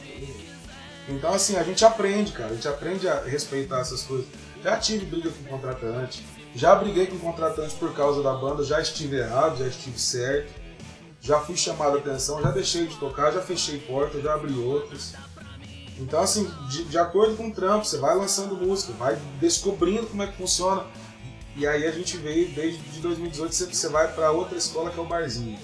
Então, 1.08 1.32
assim, 1.32 1.56
a 1.56 1.62
gente 1.62 1.84
aprende, 1.84 2.32
cara, 2.32 2.50
a 2.50 2.54
gente 2.54 2.68
aprende 2.68 3.08
a 3.08 3.20
respeitar 3.22 3.80
essas 3.80 4.02
coisas. 4.02 4.26
Já 4.62 4.78
tive 4.78 5.04
briga 5.04 5.30
com 5.30 5.44
contratante, 5.44 6.24
já 6.54 6.74
briguei 6.74 7.06
com 7.06 7.18
contratante 7.18 7.74
por 7.74 7.92
causa 7.94 8.22
da 8.22 8.32
banda, 8.32 8.64
já 8.64 8.80
estive 8.80 9.16
errado, 9.16 9.58
já 9.58 9.66
estive 9.66 9.98
certo. 9.98 10.52
já 11.20 11.40
fui 11.40 11.56
chamado 11.56 11.96
a 11.96 12.00
atenção, 12.00 12.42
já 12.42 12.50
deixei 12.50 12.86
de 12.86 12.96
tocar, 12.96 13.32
já 13.32 13.40
fechei 13.40 13.78
portas, 13.78 14.22
já 14.22 14.34
abri 14.34 14.54
outras. 14.58 15.14
Então, 15.98 16.20
assim, 16.20 16.50
de, 16.68 16.84
de 16.84 16.98
acordo 16.98 17.36
com 17.36 17.48
o 17.48 17.52
trampo, 17.52 17.84
você 17.84 17.98
vai 17.98 18.14
lançando 18.14 18.56
música, 18.56 18.92
vai 18.94 19.16
descobrindo 19.40 20.06
como 20.06 20.22
é 20.22 20.26
que 20.26 20.36
funciona. 20.36 20.84
E 21.56 21.66
aí 21.66 21.86
a 21.86 21.90
gente 21.92 22.16
veio, 22.16 22.48
desde 22.52 22.80
de 22.82 23.00
2018, 23.00 23.54
você, 23.54 23.66
você 23.66 23.88
vai 23.88 24.12
para 24.12 24.30
outra 24.32 24.58
escola 24.58 24.90
que 24.90 24.98
é 24.98 25.02
o 25.02 25.06
Barzinho. 25.06 25.58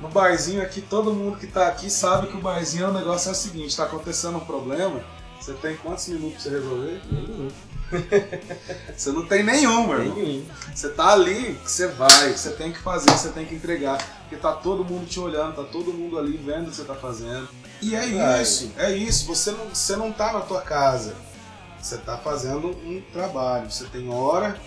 No 0.00 0.08
Barzinho 0.08 0.62
aqui, 0.62 0.80
todo 0.80 1.14
mundo 1.14 1.38
que 1.38 1.46
tá 1.46 1.68
aqui 1.68 1.88
sabe 1.88 2.26
que 2.26 2.36
o 2.36 2.40
Barzinho 2.40 2.84
é 2.84 2.88
o 2.88 2.92
negócio 2.92 3.28
é 3.28 3.32
o 3.32 3.34
seguinte, 3.34 3.76
tá 3.76 3.84
acontecendo 3.84 4.36
um 4.36 4.44
problema, 4.44 5.02
você 5.40 5.52
tem 5.52 5.76
quantos 5.76 6.08
minutos 6.08 6.42
pra 6.42 6.52
você 6.52 6.58
resolver? 6.58 7.02
Nenhum. 7.10 7.50
Você 8.96 9.12
não 9.12 9.26
tem 9.26 9.42
nenhum, 9.42 9.86
meu 9.86 10.00
irmão. 10.00 10.16
Nenhum. 10.16 10.46
Você 10.74 10.88
tá 10.88 11.12
ali, 11.12 11.58
você 11.62 11.86
vai, 11.86 12.32
você 12.32 12.50
tem 12.50 12.72
que 12.72 12.78
fazer, 12.78 13.10
você 13.10 13.28
tem 13.28 13.44
que 13.44 13.54
entregar. 13.54 13.98
Porque 14.22 14.36
tá 14.36 14.52
todo 14.52 14.84
mundo 14.84 15.06
te 15.06 15.20
olhando, 15.20 15.54
tá 15.54 15.62
todo 15.64 15.92
mundo 15.92 16.18
ali 16.18 16.36
vendo 16.36 16.68
o 16.68 16.70
que 16.70 16.76
você 16.76 16.84
tá 16.84 16.94
fazendo. 16.94 17.48
E 17.82 17.94
é 17.94 18.40
isso, 18.40 18.72
é 18.76 18.90
isso. 18.90 19.26
Você 19.26 19.50
não, 19.50 19.68
você 19.68 19.96
não 19.96 20.10
tá 20.10 20.32
na 20.32 20.40
tua 20.40 20.62
casa. 20.62 21.14
Você 21.80 21.98
tá 21.98 22.16
fazendo 22.16 22.68
um 22.68 23.02
trabalho. 23.12 23.70
Você 23.70 23.84
tem 23.84 24.08
hora, 24.08 24.58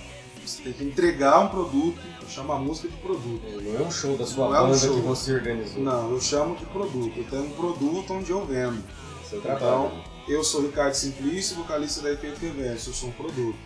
você 0.45 0.61
tem 0.61 0.73
que 0.73 0.83
entregar 0.83 1.39
um 1.39 1.47
produto. 1.47 1.99
Eu 2.27 2.31
chamo 2.33 2.51
a 2.51 2.59
música 2.59 2.89
de 2.89 2.97
produto. 2.97 3.41
Não 3.61 3.79
é 3.79 3.87
um 3.87 3.89
show 3.89 4.17
da 4.17 4.25
sua 4.25 4.49
Não 4.49 4.55
é 4.55 4.61
um 4.61 4.69
banda 4.69 4.79
que 4.79 4.99
você 4.99 5.33
organizou. 5.33 5.81
Não, 5.81 6.11
eu 6.11 6.19
chamo 6.19 6.57
de 6.57 6.65
produto. 6.65 7.13
Eu 7.17 7.23
tenho 7.23 7.45
um 7.45 7.51
produto 7.51 8.13
onde 8.13 8.31
eu 8.31 8.45
vendo. 8.45 8.83
Seu 9.29 9.39
Então, 9.39 9.55
trabalho. 9.57 10.03
eu 10.27 10.43
sou 10.43 10.61
Ricardo 10.63 10.93
Simplício, 10.93 11.55
vocalista 11.55 12.01
da 12.01 12.11
Efeito 12.11 12.37
Reverso. 12.41 12.89
Eu 12.89 12.93
sou 12.93 13.09
um 13.09 13.11
produto. 13.13 13.57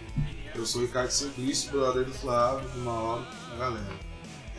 Eu 0.53 0.63
sou 0.63 0.81
Ricardo 0.83 1.09
Simplício, 1.09 1.71
brother 1.71 2.05
do 2.05 2.13
Flávio, 2.13 2.69
do 2.69 2.79
Mauro, 2.81 3.25
da 3.49 3.55
galera. 3.57 3.93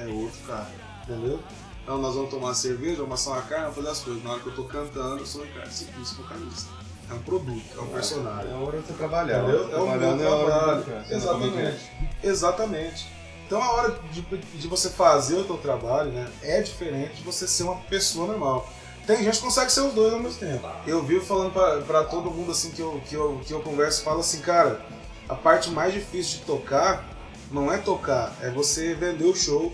É 0.01 0.07
outro 0.07 0.41
cara, 0.49 0.71
entendeu? 1.05 1.38
Então 1.85 1.99
nós 1.99 2.15
vamos 2.17 2.31
tomar 2.31 2.55
cerveja, 2.55 3.03
vamos 3.03 3.21
assar 3.21 3.35
uma 3.35 3.43
carne, 3.43 3.65
vamos 3.67 3.77
fazer 3.77 3.88
as 3.91 4.01
coisas. 4.01 4.25
Na 4.25 4.31
hora 4.33 4.41
que 4.41 4.47
eu 4.49 4.55
tô 4.55 4.65
cantando, 4.65 5.19
eu 5.19 5.27
sou 5.27 5.45
Ricardo 5.45 5.71
Simplício, 5.71 6.17
vocalista. 6.17 6.71
É 7.09 7.15
um 7.15 7.23
produto, 7.23 7.62
é 7.77 7.81
um 7.81 7.87
personagem. 7.87 8.51
É 8.51 8.55
a 8.55 8.59
hora 8.59 8.81
de 8.81 8.87
você 8.87 8.93
trabalhar. 8.95 9.43
Entendeu? 9.45 9.73
É 9.73 9.77
o 9.77 9.87
meu 9.87 10.11
é 10.11 10.17
trabalho. 10.17 10.85
não 10.88 11.17
Exatamente. 11.17 11.91
Exatamente. 12.25 13.22
Então 13.53 13.62
a 13.62 13.73
hora 13.75 13.95
de, 14.11 14.23
de 14.23 14.67
você 14.67 14.88
fazer 14.88 15.37
o 15.37 15.45
teu 15.45 15.59
trabalho, 15.59 16.11
né, 16.11 16.27
é 16.43 16.62
diferente 16.62 17.17
de 17.17 17.23
você 17.23 17.47
ser 17.47 17.65
uma 17.65 17.75
pessoa 17.83 18.27
normal. 18.27 18.67
Tem 19.07 19.23
gente 19.23 19.37
que 19.37 19.45
consegue 19.45 19.71
ser 19.71 19.83
os 19.83 19.93
dois 19.93 20.11
ao 20.15 20.21
mesmo 20.21 20.38
tempo. 20.38 20.67
Eu 20.87 21.03
vivo 21.03 21.23
falando 21.23 21.53
pra 21.87 22.05
todo 22.05 22.31
mundo 22.31 22.51
assim 22.51 22.71
que 22.71 22.81
eu, 22.81 23.03
que, 23.07 23.15
eu, 23.15 23.43
que 23.47 23.53
eu 23.53 23.61
converso, 23.61 24.03
falo 24.03 24.21
assim, 24.21 24.41
cara, 24.41 24.81
a 25.29 25.35
parte 25.35 25.69
mais 25.69 25.93
difícil 25.93 26.38
de 26.38 26.47
tocar 26.47 27.07
não 27.51 27.71
é 27.71 27.77
tocar, 27.77 28.35
é 28.41 28.49
você 28.49 28.95
vender 28.95 29.27
o 29.27 29.35
show, 29.35 29.71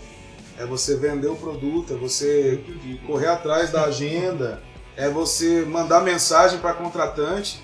é 0.57 0.65
você 0.65 0.97
vender 0.97 1.29
o 1.29 1.37
produto, 1.37 1.93
é 1.93 1.95
você 1.95 2.61
correr 3.07 3.27
atrás 3.27 3.71
da 3.71 3.85
agenda, 3.85 4.61
é 4.97 5.07
você 5.07 5.63
mandar 5.63 6.01
mensagem 6.01 6.59
para 6.59 6.73
contratante. 6.73 7.63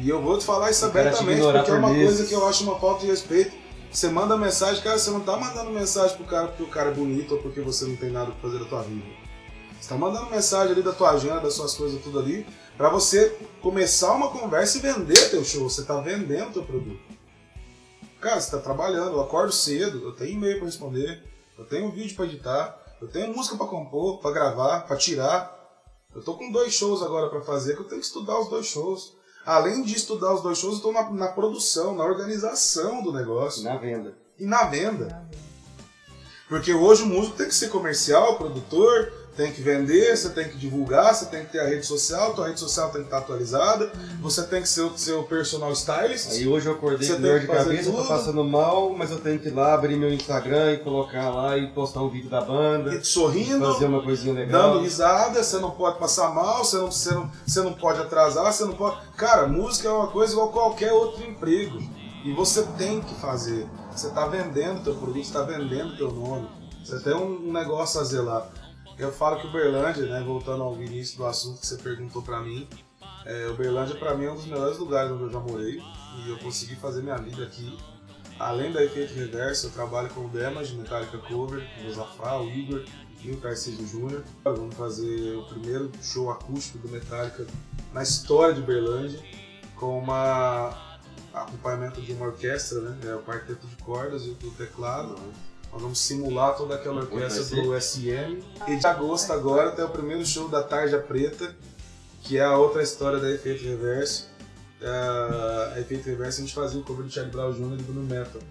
E 0.00 0.08
eu 0.08 0.22
vou 0.22 0.38
te 0.38 0.44
falar 0.44 0.70
isso 0.70 0.84
abertamente, 0.84 1.42
porque 1.42 1.68
é 1.72 1.74
uma 1.74 1.92
coisa 1.92 2.24
que 2.26 2.32
eu 2.32 2.46
acho 2.46 2.62
uma 2.62 2.78
falta 2.78 3.00
de 3.00 3.08
respeito. 3.08 3.67
Você 3.90 4.08
manda 4.08 4.36
mensagem, 4.36 4.82
cara, 4.82 4.98
você 4.98 5.10
não 5.10 5.20
tá 5.20 5.36
mandando 5.36 5.70
mensagem 5.70 6.16
pro 6.16 6.26
cara 6.26 6.48
porque 6.48 6.62
o 6.62 6.68
cara 6.68 6.90
é 6.90 6.94
bonito 6.94 7.34
ou 7.34 7.42
porque 7.42 7.60
você 7.60 7.86
não 7.86 7.96
tem 7.96 8.10
nada 8.10 8.30
pra 8.32 8.40
fazer 8.40 8.58
da 8.58 8.66
tua 8.66 8.82
vida. 8.82 9.06
Você 9.80 9.88
tá 9.88 9.96
mandando 9.96 10.30
mensagem 10.30 10.72
ali 10.72 10.82
da 10.82 10.92
tua 10.92 11.10
agenda, 11.10 11.40
das 11.40 11.54
suas 11.54 11.74
coisas, 11.74 12.02
tudo 12.02 12.18
ali, 12.18 12.46
pra 12.76 12.90
você 12.90 13.36
começar 13.62 14.12
uma 14.12 14.30
conversa 14.30 14.78
e 14.78 14.80
vender 14.80 15.30
teu 15.30 15.42
show. 15.44 15.68
Você 15.68 15.84
tá 15.84 16.00
vendendo 16.00 16.52
teu 16.52 16.64
produto. 16.64 17.00
Cara, 18.20 18.40
você 18.40 18.50
tá 18.50 18.58
trabalhando, 18.58 19.12
eu 19.12 19.20
acordo 19.20 19.52
cedo, 19.52 20.02
eu 20.04 20.12
tenho 20.12 20.32
e-mail 20.32 20.56
pra 20.56 20.66
responder, 20.66 21.22
eu 21.56 21.64
tenho 21.64 21.90
vídeo 21.90 22.16
pra 22.16 22.24
editar, 22.24 22.96
eu 23.00 23.06
tenho 23.06 23.34
música 23.34 23.56
pra 23.56 23.66
compor, 23.66 24.18
pra 24.18 24.32
gravar, 24.32 24.80
pra 24.80 24.96
tirar. 24.96 25.56
Eu 26.14 26.22
tô 26.22 26.34
com 26.34 26.50
dois 26.50 26.74
shows 26.74 27.00
agora 27.00 27.28
pra 27.28 27.40
fazer, 27.40 27.74
que 27.74 27.82
eu 27.82 27.88
tenho 27.88 28.00
que 28.00 28.06
estudar 28.06 28.38
os 28.40 28.48
dois 28.48 28.66
shows. 28.66 29.14
Além 29.44 29.82
de 29.82 29.94
estudar 29.94 30.34
os 30.34 30.42
dois 30.42 30.58
shows, 30.58 30.76
eu 30.76 30.82
tô 30.82 30.92
na, 30.92 31.10
na 31.10 31.28
produção, 31.28 31.94
na 31.94 32.04
organização 32.04 33.02
do 33.02 33.12
negócio 33.12 33.62
Na 33.62 33.76
venda. 33.76 34.14
e 34.38 34.44
na 34.44 34.64
venda. 34.64 35.26
Porque 36.48 36.72
hoje 36.72 37.02
o 37.02 37.06
músico 37.06 37.36
tem 37.36 37.46
que 37.48 37.54
ser 37.54 37.68
comercial, 37.68 38.36
produtor, 38.36 39.12
tem 39.38 39.52
que 39.52 39.62
vender, 39.62 40.16
você 40.16 40.30
tem 40.30 40.48
que 40.48 40.56
divulgar, 40.56 41.14
você 41.14 41.26
tem 41.26 41.44
que 41.44 41.52
ter 41.52 41.60
a 41.60 41.68
rede 41.68 41.86
social, 41.86 42.34
tua 42.34 42.48
rede 42.48 42.58
social 42.58 42.90
tem 42.90 43.02
que 43.02 43.06
estar 43.06 43.18
atualizada, 43.18 43.92
você 44.20 44.42
tem 44.42 44.60
que 44.60 44.68
ser 44.68 44.80
o 44.80 44.98
seu 44.98 45.22
personal 45.22 45.70
stylist. 45.70 46.32
Aí 46.32 46.48
hoje 46.48 46.66
eu 46.66 46.72
acordei 46.72 47.06
Você 47.06 47.14
com 47.14 47.22
dor 47.22 47.38
de 47.38 47.46
cabeça, 47.46 47.88
tô 47.92 47.98
tudo. 47.98 48.08
passando 48.08 48.42
mal, 48.42 48.92
mas 48.98 49.12
eu 49.12 49.20
tenho 49.20 49.38
que 49.38 49.46
ir 49.46 49.52
lá 49.52 49.74
abrir 49.74 49.96
meu 49.96 50.12
Instagram 50.12 50.72
e 50.72 50.78
colocar 50.78 51.30
lá 51.30 51.56
e 51.56 51.68
postar 51.68 52.02
um 52.02 52.10
vídeo 52.10 52.28
da 52.28 52.40
banda, 52.40 52.92
e 52.92 53.04
sorrindo, 53.04 53.64
fazer 53.64 53.86
uma 53.86 54.02
coisinha 54.02 54.34
legal. 54.34 54.72
dando 54.72 54.82
risada, 54.82 55.40
você 55.40 55.58
não 55.58 55.70
pode 55.70 56.00
passar 56.00 56.34
mal, 56.34 56.64
você 56.64 56.76
não, 56.76 56.90
você, 56.90 57.14
não, 57.14 57.30
você 57.46 57.62
não 57.62 57.72
pode 57.74 58.00
atrasar, 58.00 58.52
você 58.52 58.64
não 58.64 58.74
pode. 58.74 58.96
Cara, 59.16 59.46
música 59.46 59.86
é 59.86 59.92
uma 59.92 60.08
coisa 60.08 60.32
igual 60.32 60.48
qualquer 60.48 60.92
outro 60.92 61.24
emprego. 61.24 61.78
E 62.24 62.32
você 62.32 62.64
tem 62.76 63.00
que 63.00 63.14
fazer. 63.20 63.68
Você 63.92 64.08
está 64.08 64.26
vendendo 64.26 64.82
teu 64.82 64.96
produto, 64.96 65.22
você 65.22 65.28
está 65.28 65.42
vendendo 65.42 65.96
teu 65.96 66.10
nome. 66.10 66.48
Você 66.84 66.98
tem 66.98 67.14
um, 67.14 67.48
um 67.48 67.52
negócio 67.52 68.00
a 68.00 68.04
zelar. 68.04 68.50
Eu 68.98 69.12
falo 69.12 69.40
que 69.40 69.46
Uberlândia, 69.46 70.06
né, 70.06 70.20
voltando 70.26 70.64
ao 70.64 70.74
início 70.82 71.16
do 71.16 71.24
assunto 71.24 71.60
que 71.60 71.66
você 71.66 71.76
perguntou 71.76 72.20
pra 72.20 72.40
mim, 72.40 72.68
é, 73.24 73.46
Uberlândia 73.48 73.94
pra 73.94 74.16
mim 74.16 74.24
é 74.24 74.32
um 74.32 74.34
dos 74.34 74.46
melhores 74.46 74.76
lugares 74.78 75.12
onde 75.12 75.22
eu 75.22 75.30
já 75.30 75.38
morei 75.38 75.80
e 76.16 76.28
eu 76.28 76.38
consegui 76.38 76.74
fazer 76.74 77.02
minha 77.02 77.16
vida 77.16 77.44
aqui. 77.44 77.78
Além 78.40 78.72
da 78.72 78.84
Efeito 78.84 79.14
Reverso, 79.14 79.66
eu 79.66 79.70
trabalho 79.70 80.08
com 80.10 80.24
o 80.24 80.28
Damage, 80.28 80.74
Metallica 80.74 81.18
Cover, 81.18 81.64
o 81.86 81.92
Zafá, 81.92 82.38
o 82.38 82.48
Igor 82.50 82.84
e 83.22 83.30
o 83.30 83.36
Tarcísio 83.36 83.86
Júnior. 83.86 84.24
Vamos 84.42 84.74
fazer 84.74 85.36
o 85.36 85.44
primeiro 85.44 85.90
show 86.02 86.30
acústico 86.30 86.78
do 86.78 86.88
Metallica 86.88 87.46
na 87.92 88.02
história 88.02 88.54
de 88.54 88.60
Uberlândia, 88.60 89.20
com 89.76 89.98
uma 89.98 90.98
acompanhamento 91.32 92.00
de 92.00 92.12
uma 92.12 92.26
orquestra, 92.26 92.80
né? 92.80 92.98
É 93.04 93.14
o 93.14 93.22
quarteto 93.22 93.66
de 93.66 93.76
cordas 93.76 94.24
e 94.24 94.30
o 94.30 94.50
teclado. 94.52 95.16
Nós 95.78 95.82
vamos 95.82 95.98
simular 96.00 96.56
toda 96.56 96.74
aquela 96.74 97.02
orquestra 97.02 97.62
do 97.62 97.80
SM. 97.80 98.42
E 98.66 98.76
de 98.76 98.84
agosto 98.84 99.32
agora 99.32 99.70
tem 99.70 99.84
o 99.84 99.88
primeiro 99.88 100.26
show 100.26 100.48
da 100.48 100.60
Tarja 100.60 100.98
Preta, 100.98 101.54
que 102.20 102.36
é 102.36 102.42
a 102.42 102.56
outra 102.58 102.82
história 102.82 103.20
da 103.20 103.30
Efeito 103.30 103.62
Reverso. 103.62 104.28
É, 104.80 105.74
A 105.76 105.80
Efeito 105.80 106.04
Reverso 106.06 106.38
a 106.38 106.44
gente 106.44 106.52
fazia 106.54 106.80
o 106.80 106.82
cover 106.84 107.06
de 107.06 107.14
Charlie 107.14 107.30
Brown 107.32 107.52
Jr. 107.52 107.78
e 107.78 107.82
do 107.84 107.92
Metal. 108.00 108.42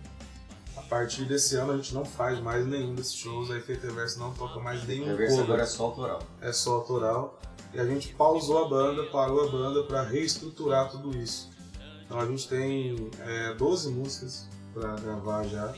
A 0.78 0.82
partir 0.84 1.26
desse 1.26 1.58
ano 1.58 1.74
a 1.74 1.76
gente 1.76 1.94
não 1.94 2.06
faz 2.06 2.40
mais 2.40 2.66
nenhum 2.66 2.96
desses 2.96 3.16
shows, 3.16 3.52
a 3.52 3.58
Efeito 3.58 3.86
Reverso 3.86 4.20
não 4.20 4.32
toca 4.34 4.62
mais 4.62 4.88
nenhum 4.88 5.08
Reverso 5.08 5.36
cover 5.36 5.46
agora 5.48 5.64
é 5.64 5.66
só 5.66 5.84
autoral. 5.84 6.20
é 6.42 6.52
só 6.54 6.74
autoral. 6.76 7.40
E 7.74 7.80
a 7.80 7.86
gente 7.86 8.14
pausou 8.14 8.64
a 8.64 8.70
banda, 8.70 9.04
parou 9.08 9.46
a 9.46 9.52
banda 9.52 9.84
para 9.84 10.02
reestruturar 10.02 10.90
tudo 10.90 11.14
isso. 11.18 11.50
Então 12.06 12.22
a 12.22 12.26
gente 12.26 12.48
tem 12.48 13.12
é, 13.20 13.54
12 13.56 13.90
músicas 13.92 14.48
para 14.74 14.96
gravar 14.96 15.44
já. 15.44 15.74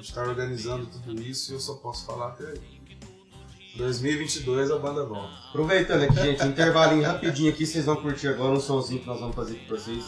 A 0.00 0.02
gente 0.02 0.12
está 0.12 0.22
organizando 0.22 0.86
tudo 0.86 1.20
isso 1.20 1.52
e 1.52 1.56
eu 1.56 1.60
só 1.60 1.74
posso 1.74 2.06
falar 2.06 2.28
até 2.28 2.46
aí. 2.46 2.80
2022 3.76 4.70
a 4.70 4.78
banda 4.78 5.04
volta. 5.04 5.30
Aproveitando 5.50 6.04
aqui, 6.04 6.14
gente, 6.14 6.42
intervalinho 6.42 7.04
rapidinho 7.04 7.52
aqui, 7.52 7.66
vocês 7.66 7.84
vão 7.84 7.96
curtir 7.96 8.28
agora 8.28 8.52
um 8.52 8.60
somzinho 8.60 9.02
que 9.02 9.06
nós 9.06 9.20
vamos 9.20 9.36
fazer 9.36 9.56
aqui 9.56 9.66
pra 9.66 9.76
vocês. 9.76 10.06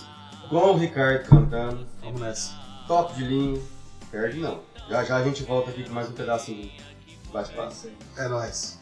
Com 0.49 0.57
o 0.57 0.79
Ricardo 0.79 1.29
cantando, 1.29 1.87
Vamos 2.01 2.23
nessa. 2.23 2.55
top 2.89 3.13
de 3.13 3.25
linha, 3.25 3.61
perde 4.11 4.41
não. 4.41 4.63
Já 4.89 5.05
já 5.05 5.19
a 5.19 5.25
gente 5.25 5.43
volta 5.43 5.69
aqui 5.69 5.85
com 5.85 5.93
mais 5.93 6.09
um 6.09 6.13
pedacinho. 6.13 6.73
Bate-papo. 7.31 7.75
É 8.17 8.29
nóis. 8.29 8.82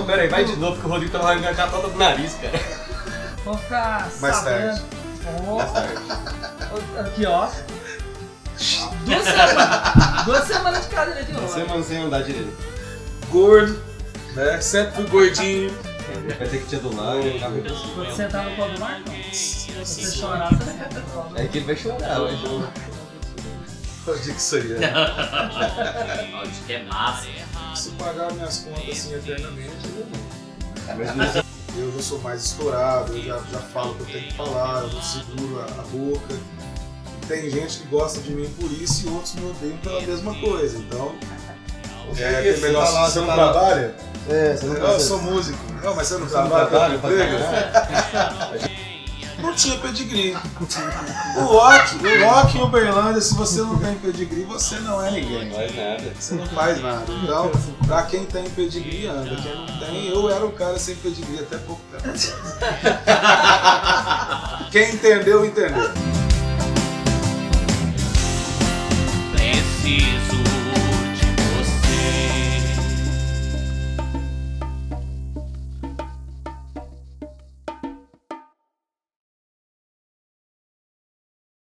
Do. 0.00 0.06
pera 0.06 0.22
aí, 0.22 0.28
vai 0.28 0.44
de 0.44 0.56
novo 0.56 0.80
que 0.80 0.86
o 0.86 0.88
Rodrigo 0.88 1.12
tava 1.12 1.30
arrancando 1.32 1.60
a 1.62 1.66
toda 1.68 1.88
do 1.88 1.98
nariz, 1.98 2.34
cara. 2.34 2.60
Vamos 3.44 3.60
ficar 3.62 4.10
Mais 4.20 4.36
sabendo. 4.36 4.80
tarde. 4.80 4.82
Tarde. 5.72 7.00
Aqui 7.00 7.26
ó. 7.26 7.48
Duas 9.04 9.24
semanas. 9.24 10.24
Duas 10.24 10.44
semanas 10.46 10.84
de 10.84 10.94
cadeira 10.94 11.24
de 11.24 11.32
novo. 11.32 11.48
Você 11.48 11.64
mano 11.64 11.84
sem 11.84 11.98
andar 11.98 12.22
direito. 12.22 12.56
Gordo, 13.30 13.82
né? 14.34 14.60
Sempre 14.60 14.94
fui 14.94 15.06
gordinho. 15.06 15.76
Ele 16.14 16.34
vai 16.34 16.48
ter 16.48 16.58
que 16.58 16.66
te 16.66 16.76
adular 16.76 17.16
e 17.16 17.38
possível. 17.40 17.94
Quando 17.94 18.10
você 18.10 18.22
entrar 18.24 18.44
no 18.44 18.56
colo 18.56 18.74
do 18.74 18.80
mar, 18.80 19.00
não. 19.00 19.32
Se 19.32 19.72
você 19.72 20.10
chorar, 20.18 20.50
você 20.50 20.70
não 20.70 20.84
entra 20.84 21.00
no 21.00 21.06
colo 21.10 21.28
do 21.28 21.34
mar. 21.34 21.40
É 21.40 21.46
que 21.48 21.58
ele 21.58 21.66
vai 21.66 21.76
chorar 21.76 22.20
hoje. 22.20 22.46
Onde 24.06 24.20
que 24.20 24.30
isso 24.30 24.56
aí 24.56 24.72
é? 24.72 26.30
Pode 26.32 26.50
ter 26.66 26.84
massa. 26.84 27.26
Se 27.74 27.90
pagar 27.92 28.32
minhas 28.32 28.58
contas 28.58 28.88
assim 28.90 29.14
eternamente, 29.14 29.72
eu 29.96 30.06
não. 30.06 30.96
Mas 30.96 31.16
não 31.16 31.42
Eu 31.82 31.92
já 31.92 32.02
sou 32.02 32.18
mais 32.20 32.44
estourado, 32.44 33.16
eu 33.16 33.22
já, 33.22 33.38
já 33.50 33.58
falo 33.58 33.92
o 33.92 33.94
que 33.94 34.02
eu 34.02 34.06
tenho 34.06 34.24
que 34.26 34.34
falar, 34.34 34.82
eu 34.82 34.88
não 34.88 35.02
seguro 35.02 35.60
a, 35.60 35.64
a 35.64 35.84
boca. 35.84 36.34
Tem 37.26 37.50
gente 37.50 37.78
que 37.78 37.86
gosta 37.86 38.20
de 38.20 38.32
mim 38.32 38.48
por 38.60 38.70
isso 38.70 39.06
e 39.06 39.10
outros 39.10 39.34
me 39.34 39.50
odeiam 39.50 39.76
pela 39.78 40.02
mesma 40.02 40.34
coisa. 40.34 40.76
Então, 40.76 41.14
é 42.18 42.36
aquele 42.36 42.56
Você 42.56 42.66
negócio, 42.66 42.94
tá 42.94 43.00
lá, 43.00 43.10
você 43.10 43.18
não 43.20 43.26
tá 43.26 43.34
trabalha? 43.34 43.94
É, 44.28 44.56
você 44.56 44.66
não 44.66 44.76
Eu 44.76 45.00
sou 45.00 45.22
músico. 45.22 45.58
Não, 45.82 45.94
mas 45.94 46.08
você 46.08 46.18
não 46.18 46.28
Você 46.28 46.36
não 46.36 46.48
trabalha, 46.48 46.98
trabalha, 46.98 47.38
nada 47.38 48.81
não 49.42 49.54
tinha 49.54 49.76
pedigree. 49.78 50.36
O 51.36 51.40
Loki, 51.52 51.96
o 51.96 52.26
Loki 52.26 52.58
em 52.58 52.62
Uberlândia, 52.62 53.20
se 53.20 53.34
você 53.34 53.60
não 53.60 53.78
tem 53.78 53.94
pedigree, 53.96 54.44
você 54.44 54.76
não 54.80 55.04
é 55.04 55.10
ninguém. 55.10 55.46
Não 55.46 55.56
faz 55.56 55.76
nada. 55.76 56.12
Você 56.18 56.34
não 56.34 56.46
faz 56.46 56.82
nada. 56.82 57.04
Então, 57.22 57.52
pra 57.86 58.02
quem 58.04 58.24
tem 58.24 58.48
pedigree, 58.50 59.06
anda. 59.06 59.36
Quem 59.36 59.54
não 59.54 59.66
tem, 59.78 60.08
eu 60.08 60.30
era 60.30 60.46
um 60.46 60.52
cara 60.52 60.78
sem 60.78 60.94
pedigree 60.96 61.40
até 61.40 61.58
pouco 61.58 61.82
tempo. 61.90 62.08
Quem 64.70 64.94
entendeu, 64.94 65.44
entendeu. 65.44 65.90
Preciso 69.32 70.51